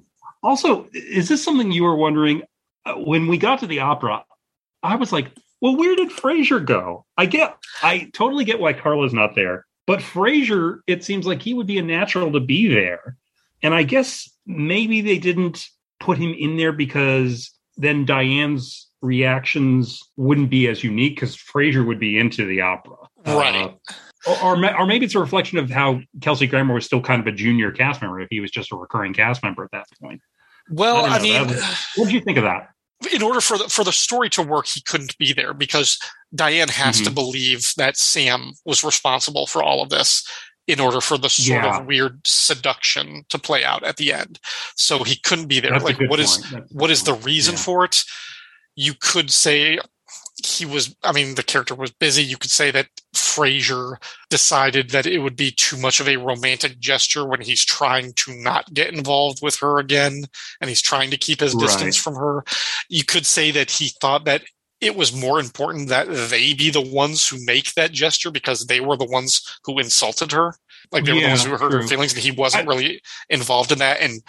[0.43, 2.43] also, is this something you were wondering
[2.85, 4.23] uh, when we got to the opera?
[4.83, 7.05] I was like, well, where did Frasier go?
[7.17, 11.55] I get, I totally get why Carla's not there, but Frasier, it seems like he
[11.55, 13.17] would be a natural to be there.
[13.63, 15.65] And I guess maybe they didn't
[15.99, 21.99] put him in there because then Diane's reactions wouldn't be as unique because Frasier would
[21.99, 22.97] be into the opera.
[23.25, 23.55] Right.
[23.55, 23.71] Uh,
[24.43, 27.27] or, or, or maybe it's a reflection of how Kelsey Grammer was still kind of
[27.27, 30.21] a junior cast member if he was just a recurring cast member at that point.
[30.69, 31.63] Well, I, I mean, was,
[31.95, 32.69] what did you think of that?
[33.13, 35.99] In order for the for the story to work, he couldn't be there because
[36.33, 37.03] Diane has Mhm.
[37.05, 40.23] to believe that Sam was responsible for all of this
[40.65, 41.77] in order for the sort Yeah.
[41.79, 44.39] of weird seduction to play out at the end.
[44.75, 45.71] So he couldn't be there.
[45.71, 46.51] That's like, what is point.
[46.51, 47.61] That's a what is the reason Yeah.
[47.61, 48.03] for it?
[48.75, 49.79] You could say
[50.45, 52.23] he was I mean the character was busy.
[52.23, 53.95] You could say that Frasier
[54.29, 58.33] decided that it would be too much of a romantic gesture when he's trying to
[58.35, 60.25] not get involved with her again
[60.61, 62.03] and he's trying to keep his distance Right.
[62.03, 62.43] from her.
[62.89, 64.43] You could say that he thought that
[64.79, 68.79] it was more important that they be the ones who make that gesture because they
[68.79, 70.53] were the ones who insulted her.
[70.91, 73.71] Like they were the ones who hurt her feelings and he wasn't I- really involved
[73.71, 73.99] in that.
[74.01, 74.21] And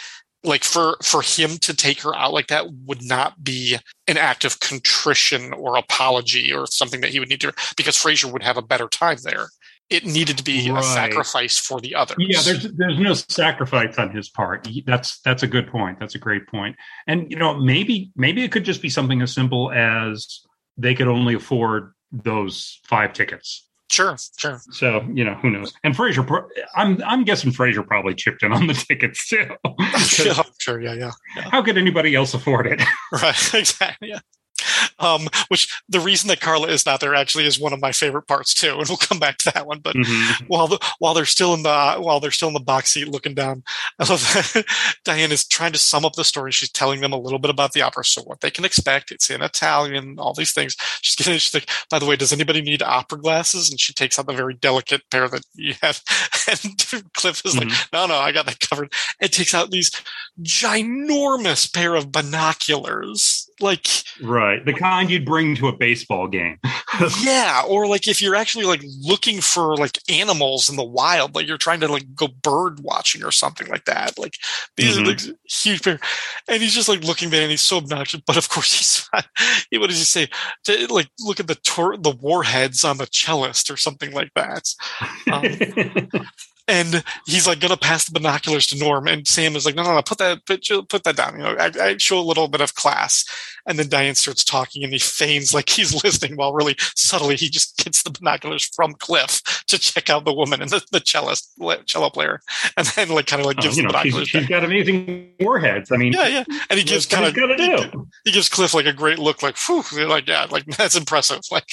[0.45, 4.45] like for for him to take her out like that would not be an act
[4.45, 8.57] of contrition or apology or something that he would need to because Frasier would have
[8.57, 9.49] a better time there.
[9.91, 12.15] It needed to be a sacrifice for the other.
[12.19, 14.67] Yeah, there's there's no sacrifice on his part.
[14.67, 15.99] He- That's that's a good point.
[15.99, 16.77] That's a great point.
[17.07, 20.41] And you know, maybe maybe it could just be something as simple as
[20.77, 23.68] they could only afford those five tickets.
[23.91, 24.61] Sure, sure.
[24.71, 25.73] So you know, who knows?
[25.83, 26.47] And Frasier,
[26.77, 29.47] I'm I'm guessing Frasier probably chipped in on the tickets too.
[29.99, 31.11] sure, sure, yeah, yeah.
[31.51, 32.83] How could anybody else afford it?
[33.13, 34.11] Right, exactly.
[34.11, 34.21] Yeah.
[34.99, 38.27] Um, which the reason that Carla is not there actually is one of my favorite
[38.27, 39.79] parts too, and we'll come back to that one.
[39.81, 40.49] But Mhm.
[40.49, 43.35] while the, while they're still in the while they're still in the box seat looking
[43.35, 43.63] down,
[43.99, 44.65] I love that
[45.05, 46.53] Diane is trying to sum up the story.
[46.53, 49.11] She's telling them a little bit about the opera, so what they can expect.
[49.11, 50.77] It's in Italian, all these things.
[51.03, 51.35] She's getting.
[51.39, 53.71] She's like, by the way, does anybody need opera glasses?
[53.71, 56.01] And she takes out the very delicate pair that you have,
[56.49, 58.93] and Cliff is like, no, no, I got that covered.
[59.21, 59.91] It takes out these
[60.43, 63.87] ginormous pair of binoculars, like
[64.21, 66.59] Right, the kind you'd bring to a baseball game.
[67.21, 71.47] yeah or like if you're actually like looking for like animals in the wild like
[71.47, 74.35] you're trying to like go bird watching or something like that like
[74.77, 75.03] these Mhm.
[75.03, 76.01] are like huge pair
[76.49, 79.27] and he's just like looking there and he's so obnoxious but of course he's not,
[79.71, 80.29] he, what does he say
[80.65, 84.69] to, like look at the tor- the warheads on the cellist or something like that
[85.31, 85.45] Um,
[86.69, 89.95] and he's like gonna pass the binoculars to Norm, and Sam is like, "No, no,
[89.95, 92.61] no, put that, put, put that down." You know, I, I show a little bit
[92.61, 93.25] of class,
[93.67, 97.49] and then Diane starts talking, and he feigns like he's listening, while really subtly he
[97.49, 101.51] just gets the binoculars from Cliff to check out the woman and the, the cellist,
[101.87, 102.41] cello player,
[102.77, 104.29] and then like kind of like Oh, gives you the know, she's, binoculars.
[104.29, 104.51] she's back.
[104.51, 105.91] got amazing warheads.
[105.91, 108.07] I mean, Yeah, yeah, and he gives kind of do.
[108.25, 111.67] he gives Cliff like a great look, like, "Phew," like yeah, like that's impressive, like.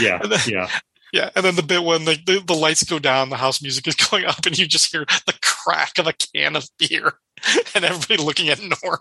[0.00, 0.68] yeah, And then- yeah.
[1.12, 3.86] Yeah, and then the bit when the, the, the lights go down, the house music
[3.88, 7.14] is going up, and you just hear the crack of a can of beer,
[7.74, 9.00] and everybody looking at Norm.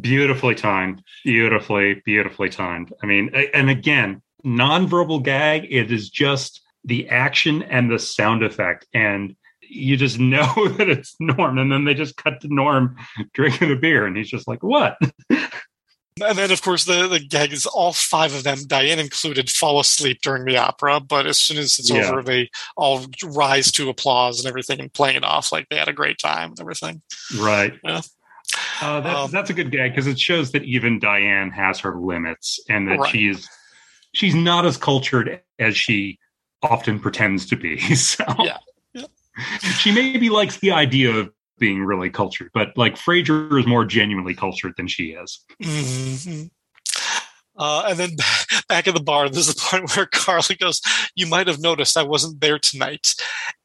[0.00, 1.02] beautifully timed.
[1.24, 2.92] Beautifully beautifully timed.
[3.02, 8.86] I mean and again nonverbal gag it is just the action and the sound effect
[8.94, 12.96] and you just know that it's norm and then they just cut to norm
[13.34, 14.96] drinking a beer and he's just like what
[16.22, 19.80] And then, of course, the, the gag is all five of them, Diane included, fall
[19.80, 21.00] asleep during the opera.
[21.00, 22.10] But as soon as it's Yeah.
[22.10, 25.88] over, they all rise to applause and everything and playing it off like they had
[25.88, 27.02] a great time and everything.
[27.38, 28.00] right Yeah.
[28.82, 31.94] uh, that's, Um, that's a good gag because it shows that even diane has her
[31.96, 33.10] limits and that Right.
[33.12, 33.48] she's
[34.12, 36.18] she's not as cultured as she
[36.62, 38.58] often pretends to be so Yeah.
[38.92, 39.06] Yeah.
[39.78, 44.34] she maybe likes the idea of being really cultured, but like Frasier is more genuinely
[44.34, 45.44] cultured than she is.
[45.62, 46.44] hmm
[47.56, 48.10] Uh, and then
[48.68, 50.80] back at the bar, this is the point where Carla goes,
[51.14, 53.14] "You might have noticed I wasn't there tonight,"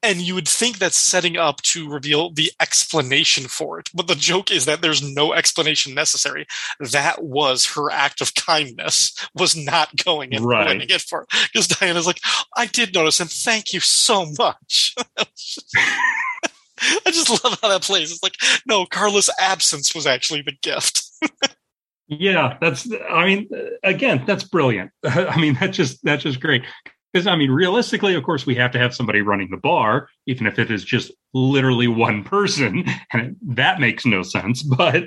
[0.04, 3.90] and you would think that's setting up to reveal the explanation for it.
[3.94, 6.46] But the joke is that there's no explanation necessary.
[6.82, 10.68] That was her act of kindness, was not going and Right.
[10.68, 12.20] winning it for because Diane's like,
[12.58, 14.94] I did notice and thank you so much.
[17.06, 18.12] I just love how that plays.
[18.12, 18.36] It's like,
[18.66, 21.04] no, Carla's absence was actually the gift.
[22.08, 22.88] Yeah, that's.
[23.10, 23.50] I mean,
[23.84, 24.92] again, that's brilliant.
[25.04, 26.64] I mean, that's just that's just great.
[27.12, 30.46] Because I mean, realistically, of course, we have to have somebody running the bar, even
[30.46, 34.62] if it is just literally one person, and that makes no sense.
[34.62, 35.06] But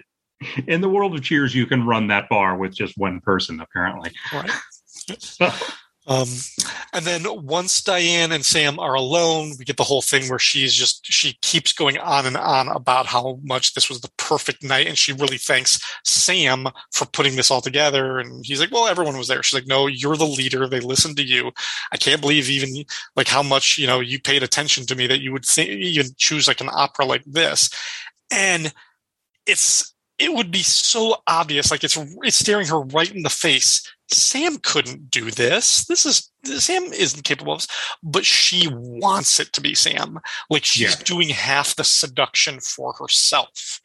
[0.67, 4.11] in the world of Cheers, you can run that bar with just one person, apparently.
[4.33, 4.51] Right.
[6.09, 6.29] Um,
[6.95, 10.75] and then once Diane and Sam are alone, we get the whole thing where she's
[10.75, 14.87] just she keeps going on and on about how much this was the perfect night,
[14.87, 18.19] and she really thanks Sam for putting this all together.
[18.19, 20.67] And he's like, "Well, everyone was there." She's like, "No, you're the leader.
[20.67, 21.53] They listened to you.
[21.93, 25.21] I can't believe even like how much you know you paid attention to me that
[25.21, 27.69] you would think even choose like an opera like this."
[28.33, 28.73] And
[29.47, 33.83] it's it would be so obvious, like it's it's staring her right in the face.
[34.11, 35.85] Sam couldn't do this.
[35.87, 37.69] This is Sam isn't capable of this,
[38.03, 40.19] but she wants it to be Sam.
[40.51, 41.03] Like she's Yeah.
[41.05, 43.81] doing half the seduction for herself.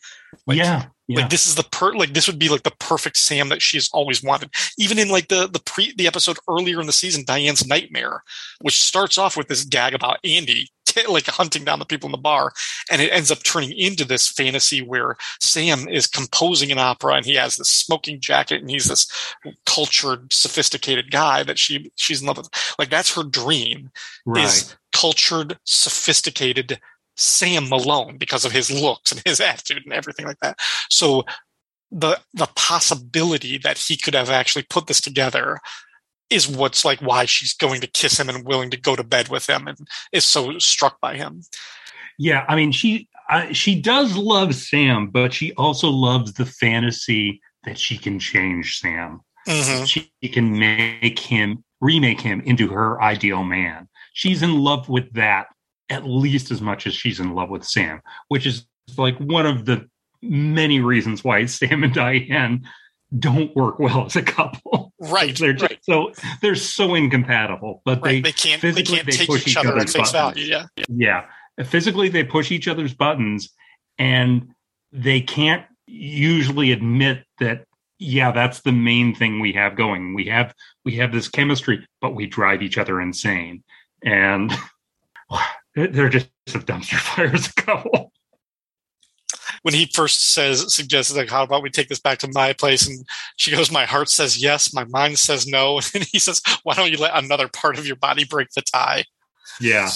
[0.48, 3.18] Like, yeah, yeah, Like this is the per like this would be like the perfect
[3.18, 4.50] Sam that she's always wanted.
[4.80, 8.24] Even in like the the pre the episode earlier in the season, Diane's Nightmare,
[8.62, 10.70] which starts off with this gag about Andy
[11.10, 12.54] like hunting down the people in the bar,
[12.92, 17.26] and it ends up turning into this fantasy where Sam is composing an opera and
[17.26, 19.08] he has this smoking jacket and he's this
[19.66, 22.50] cultured, sophisticated guy that she she's in love with.
[22.78, 23.92] Like that's her dream
[24.26, 24.46] right.
[24.46, 26.80] is cultured, sophisticated
[27.16, 30.60] Sam Malone because of his looks and his attitude and everything like that.
[30.90, 31.26] So
[31.92, 35.60] the the possibility that he could have actually put this together
[36.30, 39.30] is what's like why she's going to kiss him and willing to go to bed
[39.30, 39.78] with him and
[40.12, 41.42] is so struck by him.
[42.18, 47.42] Yeah, I mean, she uh, she does love Sam, but she also loves the fantasy
[47.64, 49.22] that she can change Sam.
[49.48, 49.88] Mhm.
[49.88, 53.90] She can make him remake him into her ideal man.
[54.14, 55.48] She's in love with that
[55.90, 58.66] at least as much as she's in love with Sam, which is
[58.98, 59.88] like one of the
[60.22, 62.68] many reasons why Sam and Diane
[63.18, 64.83] don't work well as a couple.
[65.12, 68.24] Right, They're just right, so they're so incompatible, but right.
[68.24, 70.48] they They can't they physically can't they take push each other at other's face buttons.
[70.48, 70.66] value.
[70.78, 70.86] Yeah.
[71.58, 71.66] Yeah.
[71.66, 73.50] Physically, they push each other's buttons
[73.98, 74.54] and
[74.92, 77.66] they can't usually admit that,
[78.00, 80.14] yeah, that's the main thing we have going.
[80.14, 80.54] We have,
[80.86, 83.64] we have this chemistry, but we drive each other insane.
[84.04, 84.52] And
[85.76, 88.13] they're they're just a dumpster fire as a couple.
[89.64, 92.88] When he first says suggests like how about we take this back to my place
[92.88, 93.06] and
[93.38, 96.92] she goes my heart says yes my mind says no and he says why don't
[96.92, 99.04] you let another part of your body break the tie
[99.60, 99.90] Yeah.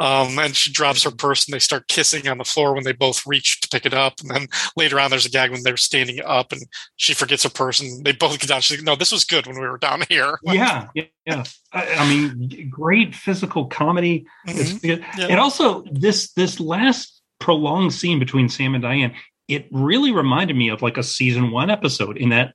[0.00, 2.92] um, and she drops her purse and they start kissing on the floor when they
[2.92, 5.76] both reach to pick it up and then later on there's a gag when they're
[5.76, 6.62] standing up and
[6.96, 9.46] she forgets her purse and they both get down she's like no this was good
[9.46, 10.88] when we were down here Yeah.
[11.26, 11.44] Yeah.
[11.72, 14.26] I, I mean, great physical comedy.
[14.44, 14.82] It's Mhm.
[14.82, 15.04] good.
[15.16, 15.26] Yeah.
[15.28, 19.14] And also this this last prolonged scene between Sam and Diane,
[19.48, 22.54] it really reminded me of like a season one episode in that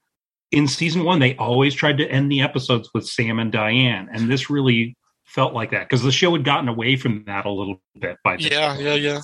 [0.52, 4.10] in season one they always tried to end the episodes with Sam and Diane.
[4.12, 4.96] And this really
[5.26, 8.38] felt like that because the show had gotten away from that a little bit by
[8.38, 9.22] this yeah yeah yeah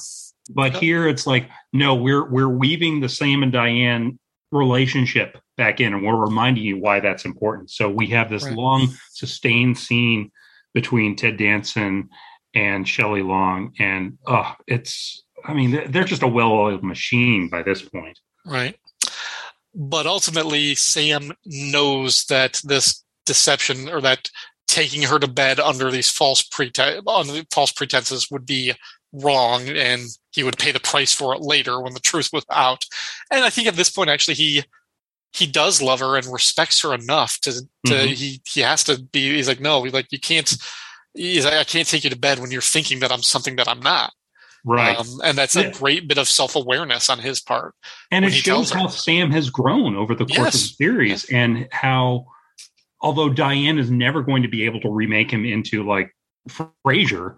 [0.49, 0.79] but Yeah.
[0.79, 4.19] here it's like, no, we're we're weaving the Sam and Diane
[4.51, 7.71] relationship back in, and we're reminding you why that's important.
[7.71, 8.53] So we have this Right.
[8.55, 10.31] long, sustained scene
[10.73, 12.09] between Ted Danson
[12.53, 15.23] and Shelley Long, and oh, it's.
[15.45, 18.19] I mean, they're- just a well-oiled machine by this point.
[18.45, 18.77] Right.
[19.75, 24.29] But ultimately, Sam knows that this deception or that
[24.67, 28.73] taking her to bed under these false prete- under the false pretenses would be
[29.11, 30.01] wrong and
[30.31, 32.83] he would pay the price for it later when the truth was out.
[33.31, 34.63] And I think at this point actually he
[35.31, 37.51] he does love her and respects her enough to
[37.85, 38.13] to Mhm.
[38.13, 40.55] he he has to be he's like no like you can't
[41.13, 43.67] he's like, I can't take you to bed when you're thinking that I'm something that
[43.67, 44.13] I'm not.
[44.65, 44.97] Right.
[44.97, 45.63] Um, and that's Yeah.
[45.63, 47.75] a great bit of self awareness on his part.
[48.11, 50.75] and it when he tells shows how Sam has grown over the course of the
[50.75, 52.25] series and how
[53.01, 56.15] although Diane is never going to be able to remake him into like
[56.49, 57.35] Frasier,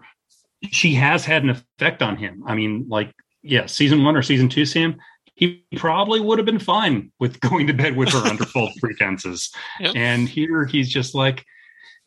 [0.70, 2.44] she has had an effect on him.
[2.46, 3.12] I mean, like,
[3.42, 4.96] yeah, season one or season two, Sam,
[5.34, 9.52] he probably would have been fine with going to bed with her under false pretenses.
[9.80, 9.92] Yep.
[9.96, 11.44] And here he's just like,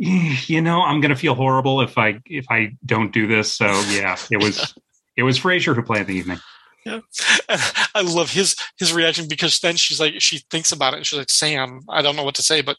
[0.02, 3.54] "Eh, you know, I'm gonna feel horrible if I if I don't do this.
[3.54, 4.74] So yeah, it was
[5.20, 6.40] it was Frasier who played the evening.
[6.86, 7.02] Yeah.
[7.96, 11.20] I love his his reaction because then she's like she thinks about it and she's
[11.20, 12.78] like Sam I don't know what to say but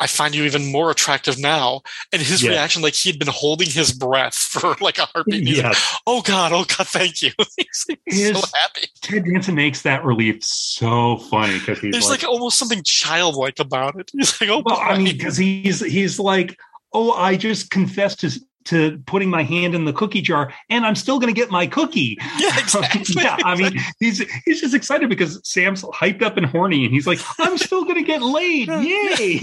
[0.00, 1.82] I find you even more attractive now.
[2.12, 2.50] And his Yeah.
[2.50, 5.46] reaction, like he had been holding his breath for like a heartbeat.
[5.46, 7.30] He's like, oh God, oh God, thank you.
[7.56, 8.88] he's like, so happy.
[9.00, 13.60] Ted Danson makes that relief so funny because he's There's like, like, almost something childlike
[13.60, 14.10] about it.
[14.12, 16.58] He's like, oh, well, I mean, because he's he's like,
[16.92, 18.30] oh, I just confessed to
[18.64, 21.66] to putting my hand in the cookie jar, and I'm still going to get my
[21.66, 22.18] cookie.
[22.38, 23.22] yeah, exactly.
[23.22, 27.06] yeah, I mean, he's he's just excited because Sam's hyped up and horny, and he's
[27.06, 29.40] like, I'm still going to get laid, yay!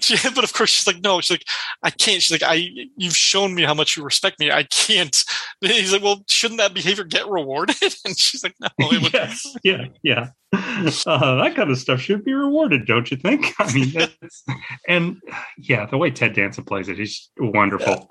[0.00, 1.44] She, but of course she's like, no, she's like,
[1.82, 2.22] I can't.
[2.22, 4.50] She's like, I, you've shown me how much you respect me.
[4.50, 5.22] I can't.
[5.60, 7.76] He's like, well, shouldn't that behavior get rewarded?
[8.04, 9.12] And she's like, no, it would.
[9.12, 10.28] yes, yeah, yeah.
[10.52, 13.54] Uh, that kind of stuff should be rewarded, don't you think?
[13.58, 14.44] I mean, that's,
[14.88, 15.20] and
[15.56, 18.10] yeah, the way Ted Danson plays it, he's wonderful.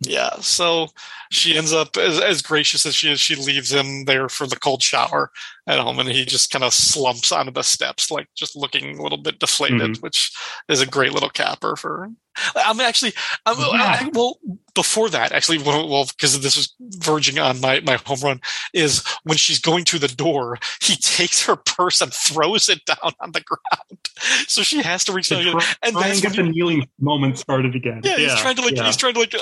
[0.00, 0.30] Yeah.
[0.40, 0.88] So
[1.30, 3.20] she ends up as, as gracious as she is.
[3.20, 5.30] She leaves him there for the cold shower
[5.66, 9.02] at home, and he just kind of slumps onto the steps, like just looking a
[9.02, 10.02] little bit deflated, Mhm.
[10.02, 10.30] which
[10.68, 12.10] is a great little capper for.
[12.56, 13.14] I'm actually,
[13.46, 13.66] I'm, Yeah.
[14.02, 14.38] I, well,
[14.74, 18.40] before that, actually, well, well, because this was verging on my, my home run,
[18.74, 23.12] is when she's going to the door, he takes her purse and throws it down
[23.20, 23.98] on the ground.
[24.46, 25.60] So she has to reach down.
[25.82, 28.00] And that's get when the kneeling moment started again.
[28.04, 28.84] yeah, he's trying to like yeah.
[28.86, 29.34] he's trying to like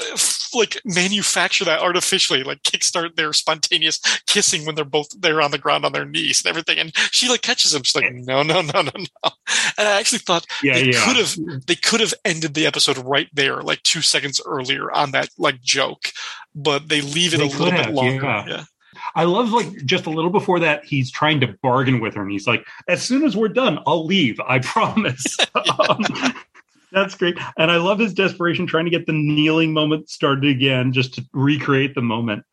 [0.54, 5.58] like manufacture that artificially, like kickstart their spontaneous kissing when they're both there on the
[5.58, 6.78] ground on their knees and everything.
[6.78, 7.82] And she like catches him.
[7.82, 9.30] She's like, no, no, no, no, no.
[9.78, 11.04] And I actually thought yeah, they yeah.
[11.04, 11.36] could have
[11.66, 15.60] they could have ended the episode right there, like two seconds earlier on that like
[15.60, 16.12] joke,
[16.54, 18.24] but they leave it They a little could bit longer.
[18.24, 18.44] yeah.
[18.46, 18.64] Yeah.
[19.14, 22.30] I love like just a little before that, he's trying to bargain with her, and
[22.30, 24.38] he's like, "As soon as we're done, I'll leave.
[24.40, 25.36] I promise."
[25.88, 26.34] Um,
[26.92, 30.92] that's great, and I love his desperation trying to get the kneeling moment started again,
[30.92, 32.44] just to recreate the moment.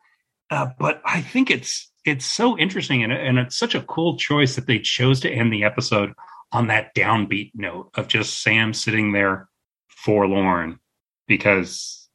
[0.50, 4.56] Uh, but I think it's it's so interesting, and, and it's such a cool choice
[4.56, 6.14] that they chose to end the episode
[6.52, 9.48] on that downbeat note of just Sam sitting there
[9.88, 10.80] forlorn
[11.28, 12.08] because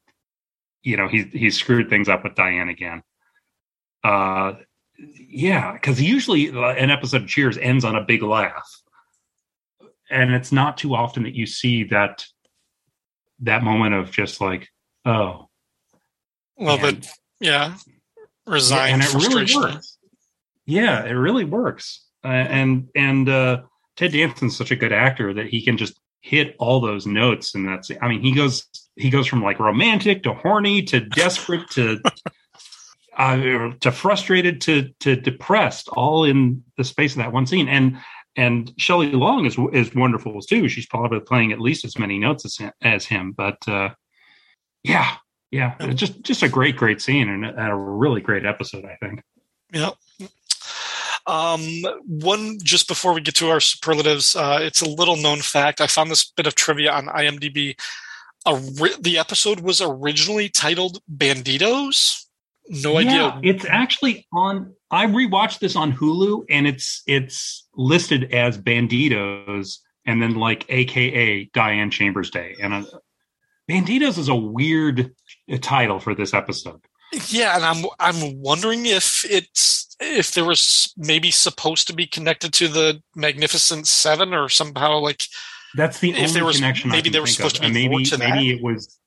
[0.84, 3.04] you know he he screwed things up with Diane again.
[4.04, 4.54] Uh,
[4.98, 8.70] yeah, because usually uh, an episode of Cheers ends on a big laugh,
[10.10, 12.26] and it's not too often that you see that
[13.40, 14.70] that moment of just like,
[15.06, 15.50] oh,
[16.58, 17.08] Well, but
[17.40, 17.76] yeah,
[18.46, 19.98] resign and it really works.
[20.66, 23.62] Yeah, it really works, uh, and and uh,
[23.96, 27.68] Ted Danson's such a good actor that he can just hit all those notes, and
[27.68, 32.00] that's I mean he goes he goes from like romantic to horny to desperate to
[33.18, 37.68] uh, to frustrated to to depressed, all in the space of that one scene.
[37.68, 37.98] And
[38.36, 40.68] and Shelley Long is is wonderful too.
[40.68, 43.32] She's probably playing at least as many notes as as him.
[43.32, 43.90] But uh,
[44.84, 45.16] yeah,
[45.52, 48.86] yeah, just just a great great scene and a, a really great episode.
[48.86, 49.22] I think.
[49.72, 49.92] Yeah.
[51.28, 51.62] Um,
[52.06, 55.82] one just before we get to our superlatives, uh, it's a little known fact.
[55.82, 57.76] I found this bit of trivia on IMDb.
[58.48, 62.25] Ri- the episode was originally titled Banditos.
[62.70, 63.40] No Yeah, idea.
[63.54, 64.74] it's actually on.
[64.92, 71.46] I rewatched this on Hulu, and it's it's listed as Banditos, and then like AKA
[71.54, 72.84] Diane Chambers Day, and uh,
[73.70, 75.12] Banditos is a weird
[75.52, 76.82] uh, title for this episode.
[77.30, 82.52] Yeah, and I'm I'm wondering if it's if there was maybe supposed to be connected
[82.54, 85.22] to the Magnificent Seven or somehow like
[85.76, 86.90] That's the If only there was- connection.
[86.90, 87.62] maybe I can there was think supposed of.
[87.68, 88.98] to be And more maybe to maybe it was.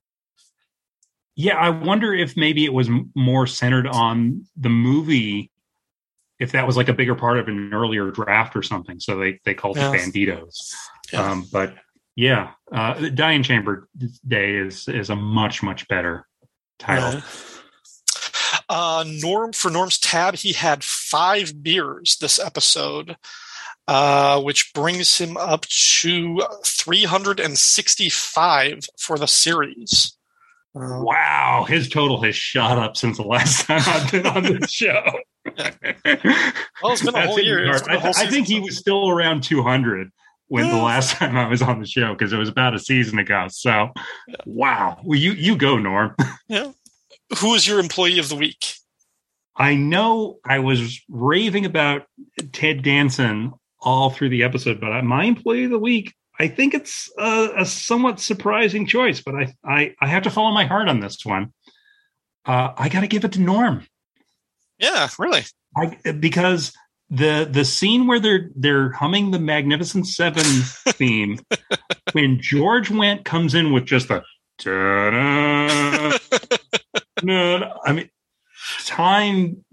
[1.40, 5.52] Yeah, I wonder if maybe it was more centered on the movie.
[6.40, 9.38] If that was like a bigger part of an earlier draft or something, so they
[9.44, 9.92] they called Yeah.
[9.92, 10.72] it Banditos.
[11.12, 11.30] Yeah.
[11.30, 11.76] Um, but
[12.16, 13.88] yeah, uh, Diane Chamber
[14.26, 16.26] Day is is a much much better
[16.80, 17.22] title.
[18.68, 23.16] Uh, uh, Norm for Norm's tab, he had five beers this episode,
[23.86, 30.17] uh, which brings him up to 365 for the series.
[30.80, 34.70] Uh, Wow, his total has shot up since the last time I've been on this
[34.70, 35.02] show.
[35.56, 37.64] well, it's been a whole year.
[37.66, 40.10] It's been a I, whole th- I think he was still around 200
[40.48, 43.18] when the last time I was on the show because it was about a season
[43.18, 43.48] ago.
[43.50, 43.90] So,
[44.46, 44.98] wow.
[45.04, 46.14] Well, you you go, Norm.
[46.48, 46.72] yeah.
[47.40, 48.74] Who is your employee of the week?
[49.56, 52.06] I know I was raving about
[52.52, 57.10] Ted Danson all through the episode, but my employee of the week, I think it's
[57.18, 61.00] a, a somewhat surprising choice, but I, I I have to follow my heart on
[61.00, 61.52] this one.
[62.44, 63.86] Uh, I got to give it to Norm.
[64.78, 65.44] Yeah, really.
[65.76, 66.72] I, because
[67.10, 71.40] the the scene where they're they're humming the Magnificent Seven theme,
[72.12, 74.22] when George Wendt comes in with just the
[77.22, 78.10] no, I mean,
[78.84, 79.64] time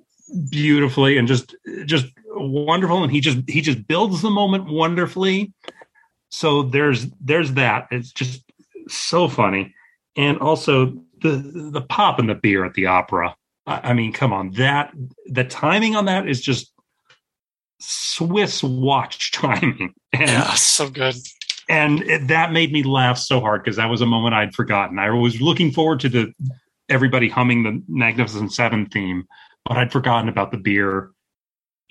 [0.49, 1.55] beautifully and just
[1.86, 5.53] just wonderful, and he just he just builds the moment wonderfully.
[6.36, 7.88] So there's there's that.
[7.92, 8.44] It's just
[8.90, 9.74] so funny,
[10.18, 10.88] and also
[11.22, 13.36] the the pop and the beer at the opera.
[13.66, 14.94] I, I mean, come on, that
[15.28, 16.74] the timing on that is just
[17.80, 19.94] Swiss watch timing.
[20.14, 21.16] And, Yeah, so good.
[21.70, 25.00] and it, that made me laugh so hard because that was a moment I'd forgotten.
[25.00, 26.34] I was looking forward to the
[26.90, 29.26] everybody humming the Magnificent Seven theme,
[29.66, 31.12] but I'd forgotten about the beer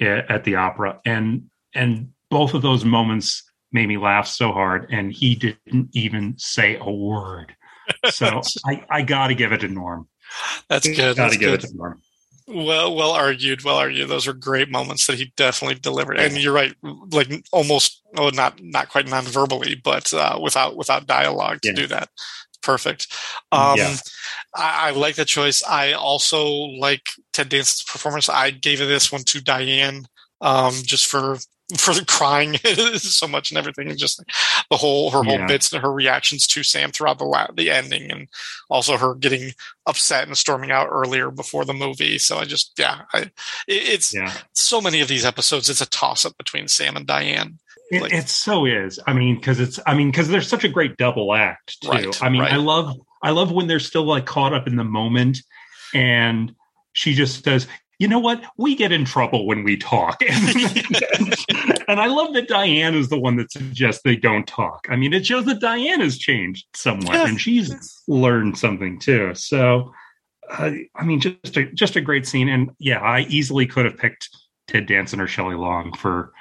[0.01, 3.43] a- at the opera, and and both of those moments
[3.75, 4.87] made me laugh so hard.
[4.91, 7.55] And he didn't even say a word.
[8.11, 10.09] So I, I got to give it to Norm.
[10.69, 10.97] That's good.
[10.97, 11.65] Got That's to give good.
[11.65, 12.01] it to Norm.
[12.47, 13.65] Well, well argued.
[13.65, 14.09] Well argued.
[14.09, 16.19] Those are great moments that he definitely delivered.
[16.19, 21.63] And you're right, like almost, oh, not not quite non-verbally, but uh, without without dialogue
[21.63, 21.75] to Yeah.
[21.75, 22.11] do that.
[22.63, 23.07] Perfect.
[23.51, 23.97] Um, Yeah.
[24.55, 25.63] I, I like the choice.
[25.65, 28.29] I also like Ted Danson's performance.
[28.29, 30.07] I gave this one to Diane,
[30.43, 31.39] um, just for
[31.79, 32.57] for the crying
[32.99, 34.23] so much and everything, and just
[34.71, 35.47] the whole her whole Yeah.
[35.47, 38.29] bits and her reactions to Sam throughout the la- the ending, and
[38.69, 39.53] also her getting
[39.87, 42.19] upset and storming out earlier before the movie.
[42.19, 43.31] So I just yeah, I, it,
[43.67, 44.33] it's Yeah.
[44.53, 45.71] so many of these episodes.
[45.71, 47.59] It's a toss up between Sam and Diane.
[47.91, 48.99] It, Like- it so is.
[49.07, 49.81] I mean, because it's.
[49.87, 51.89] I mean, because there's such a great double act too.
[51.89, 52.53] Right, I mean, right.
[52.53, 52.95] I love.
[53.23, 55.39] I love when they're still like caught up in the moment,
[55.95, 56.55] and
[56.93, 57.67] she just says,
[57.99, 58.43] "You know what?
[58.57, 60.23] We get in trouble when we talk."
[61.89, 64.87] and I love that Diane is the one that suggests they don't talk.
[64.91, 67.29] I mean, it shows that Diane has changed somewhat, Yeah.
[67.29, 69.35] and she's learned something too.
[69.35, 69.93] So,
[70.51, 73.97] uh, I mean, just a just a great scene, and yeah, I easily could have
[73.99, 74.29] picked
[74.69, 76.33] Ted Danson or Shelley Long for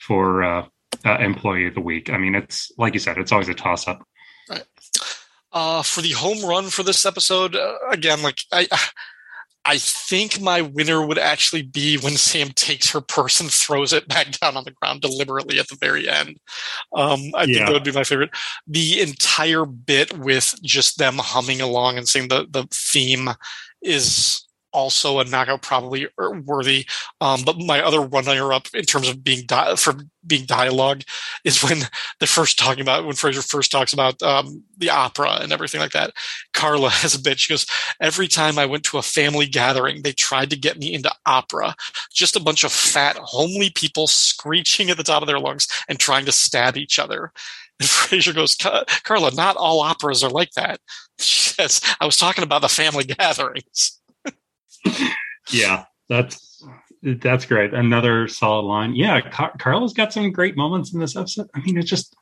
[0.00, 0.66] for uh,
[1.04, 2.10] uh, employee of the week.
[2.10, 4.06] I mean, it's like you said, it's always a toss up.
[5.50, 8.68] Uh, for the home run for this episode, uh, again, like I,
[9.64, 14.08] I think my winner would actually be when Sam takes her purse and throws it
[14.08, 16.38] back down on the ground deliberately at the very end.
[16.94, 18.30] Um, I think that would be my favorite.
[18.66, 23.30] The entire bit with just them humming along and singing the the theme
[23.82, 24.47] is
[24.78, 26.86] also a knockout, probably er, worthy.
[27.20, 31.02] Um, but my other runner up in terms of being di- for being dialogue
[31.44, 31.80] is when
[32.18, 35.90] they're first talking about when Frasier first talks about um, the opera and everything like
[35.92, 36.12] that.
[36.54, 37.40] Carla has a bit.
[37.40, 37.66] She goes,
[38.00, 41.74] "Every time I went to a family gathering, they tried to get me into opera.
[42.12, 45.98] Just a bunch of fat, homely people screeching at the top of their lungs and
[45.98, 47.32] trying to stab each other."
[47.80, 48.56] And Frasier goes,
[49.04, 50.80] "Carla, not all operas are like that."
[51.20, 54.00] She says, "I was talking about the family gatherings."
[55.50, 56.62] Yeah, that's
[57.02, 57.72] that's great.
[57.72, 58.94] Another solid line.
[58.94, 61.48] Yeah, Car- Carla's got some great moments in this episode.
[61.54, 62.14] I mean, it's just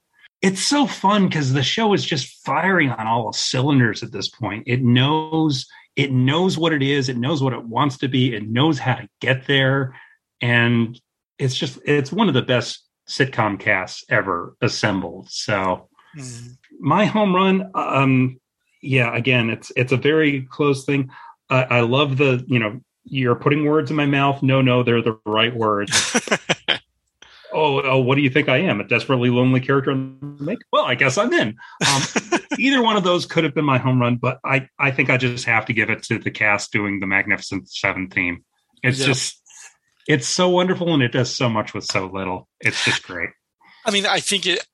[0.43, 4.65] it's so fun because the show is just firing on all cylinders at this point.
[4.67, 7.09] It knows it knows what it is.
[7.09, 8.35] It knows what it wants to be.
[8.35, 9.97] It knows how to get there,
[10.41, 11.01] and
[11.39, 15.31] it's just it's one of the best sitcom casts ever assembled.
[15.31, 15.89] So
[16.81, 18.41] my home run um
[18.83, 21.11] yeah again it's it's a very close thing
[21.51, 24.43] I, I love the you know you're putting words in my mouth.
[24.43, 25.93] No no they're the right words.
[27.53, 28.81] Oh oh what do you think i am?
[28.81, 31.57] A desperately lonely character in the make well i guess i'm in.
[31.89, 32.03] Um,
[32.59, 35.17] either one of those could have been my home run but i i think i
[35.17, 38.45] just have to give it to the cast doing the magnificent seven theme.
[38.83, 39.07] It's Yeah.
[39.07, 39.41] just
[40.07, 42.47] it's so wonderful and it does so much with so little.
[42.61, 43.31] It's just great.
[43.87, 44.67] I mean, I think it.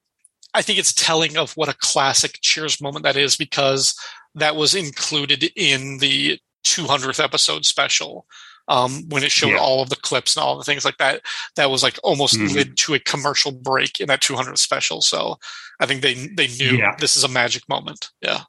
[0.54, 3.94] I think it's telling of what a classic Cheers moment that is because
[4.34, 8.26] that was included in the 200th episode special
[8.68, 9.56] um, when it showed Yeah.
[9.58, 11.22] all of the clips and all the things like that.
[11.56, 12.54] That was like almost Mhm.
[12.54, 15.02] led to a commercial break in that 200th special.
[15.02, 15.38] So
[15.80, 16.94] I think they they knew Yeah.
[16.98, 18.10] this is a magic moment.
[18.20, 18.42] Yeah,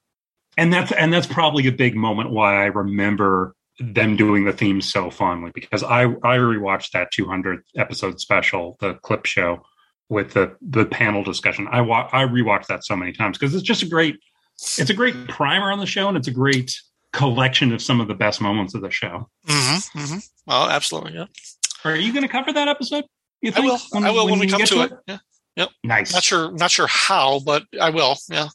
[0.58, 4.82] and that's and that's probably a big moment why I remember them doing the theme
[4.82, 9.64] so fondly because I I rewatched that 200th episode special, the clip show
[10.10, 11.68] with the the panel discussion.
[11.72, 14.18] I wa- I rewatched that so many times because it's just a great
[14.78, 16.80] it's a great primer on the show and it's a great
[17.14, 19.30] collection of some of the best moments of the show.
[19.48, 20.18] mm-hmm, mm-hmm.
[20.48, 21.14] oh, absolutely.
[21.14, 21.26] Yeah,
[21.86, 23.06] Are you going to cover that episode?
[23.42, 23.80] You I will.
[23.94, 24.92] I will when, we come to it.
[25.08, 25.18] Yeah,
[25.56, 25.70] Yep.
[25.84, 26.52] Nice, not sure.
[26.52, 28.18] Not sure how, but I will.
[28.30, 28.48] Yeah.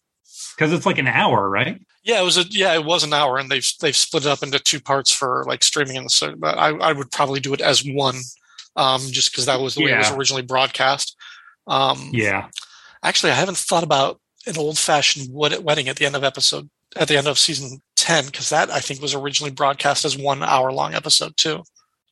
[0.56, 1.80] because it's like an hour, right?
[2.02, 4.42] Yeah, it was a yeah, it was an hour, and they've they've split it up
[4.42, 6.34] into two parts for like streaming and so.
[6.36, 8.16] But I, I would probably do it as one,
[8.76, 11.16] um, just because that was the way it was originally broadcast.
[11.66, 12.48] Um, Yeah,
[13.02, 17.08] actually, I haven't thought about an old fashioned wedding at the end of episode at
[17.08, 20.72] the end of season ten because that I think was originally broadcast as one hour
[20.72, 21.62] long episode too.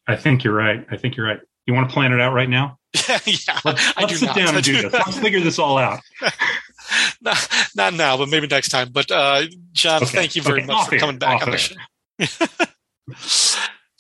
[0.06, 0.86] I think you're right.
[0.90, 1.40] I think you're right.
[1.66, 2.78] You want to plan it out right now?
[3.08, 3.60] Yeah, yeah.
[3.64, 4.36] Let's, I let's do sit not.
[4.36, 4.92] down and do this.
[4.92, 6.00] Let's figure this all out.
[7.20, 8.90] not, not now, but maybe next time.
[8.92, 11.58] But uh, John, Okay, thank you very okay, much off for coming back on the
[11.58, 11.74] show.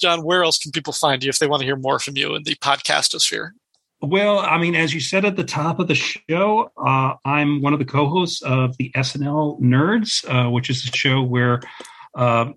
[0.00, 2.34] John, where else can people find you if they want to hear more from you
[2.34, 3.50] in the podcastosphere?
[4.02, 7.72] Well, I mean, as you said at the top of the show, uh, I'm one
[7.72, 11.62] of the co-hosts of the SNL Nerds, uh, which is a show where
[12.14, 12.52] uh,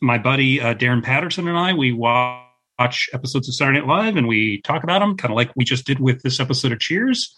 [0.00, 4.26] my buddy uh, Darren Patterson and I we watch episodes of Saturday Night Live and
[4.26, 7.32] we talk about them, kind of like we just did with this episode of Cheers,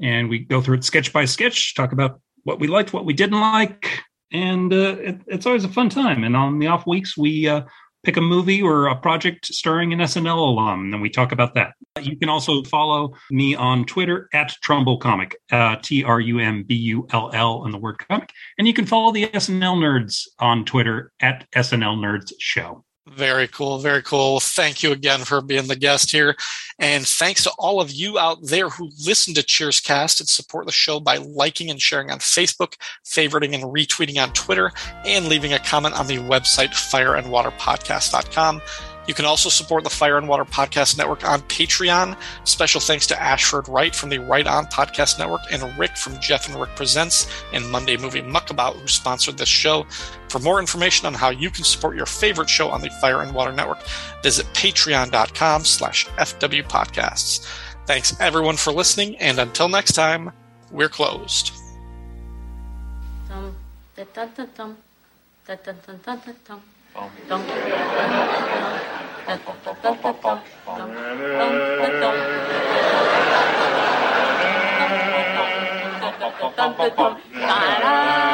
[0.00, 3.12] and we go through it sketch by sketch, talk about what we liked, what we
[3.12, 6.24] didn't like, and uh, it, it's always a fun time.
[6.24, 7.62] And on the off weeks, we uh,
[8.08, 11.74] pick a movie or a project starring an SNL alum, and we talk about that.
[12.00, 16.62] You can also follow me on Twitter at Trumbull Comic, uh, T R U M
[16.62, 18.32] B U L L, and the word comic.
[18.56, 22.82] And you can follow the SNL Nerds on Twitter at SNL Nerds Show.
[23.14, 23.78] Very cool.
[23.78, 24.40] Very cool.
[24.40, 26.36] Thank you again for being the guest here.
[26.78, 30.72] And thanks to all of you out there who listen to Cheerscast and support the
[30.72, 34.70] show by liking and sharing on Facebook, favoriting and retweeting on Twitter,
[35.04, 38.62] and leaving a comment on the website fireandwaterpodcast.com.
[39.08, 42.14] You can also support the Fire and Water Podcast Network on Patreon.
[42.44, 46.46] Special thanks to Ashford Wright from the Right On Podcast Network and Rick from Jeff
[46.46, 49.86] and Rick Presents and Monday Movie Muckabout who sponsored this show.
[50.28, 53.34] For more information on how you can support your favorite show on the Fire and
[53.34, 53.82] Water Network,
[54.22, 57.46] visit patreon.com slash FW Podcasts.
[57.86, 60.30] Thanks everyone for listening, and until next time,
[60.70, 61.52] we're closed.
[63.26, 63.56] Dum,
[63.96, 64.28] da, dum.
[64.36, 64.48] Dum.
[64.54, 64.76] Dum, dum,
[65.46, 66.00] da, da, dum.
[66.04, 66.62] Dum, dum, dum.
[66.98, 69.36] Dum, dum, da,
[72.00, 72.16] dum.
[76.00, 76.10] Da,
[76.58, 77.18] da, da, dum.
[77.48, 78.27] Da, da.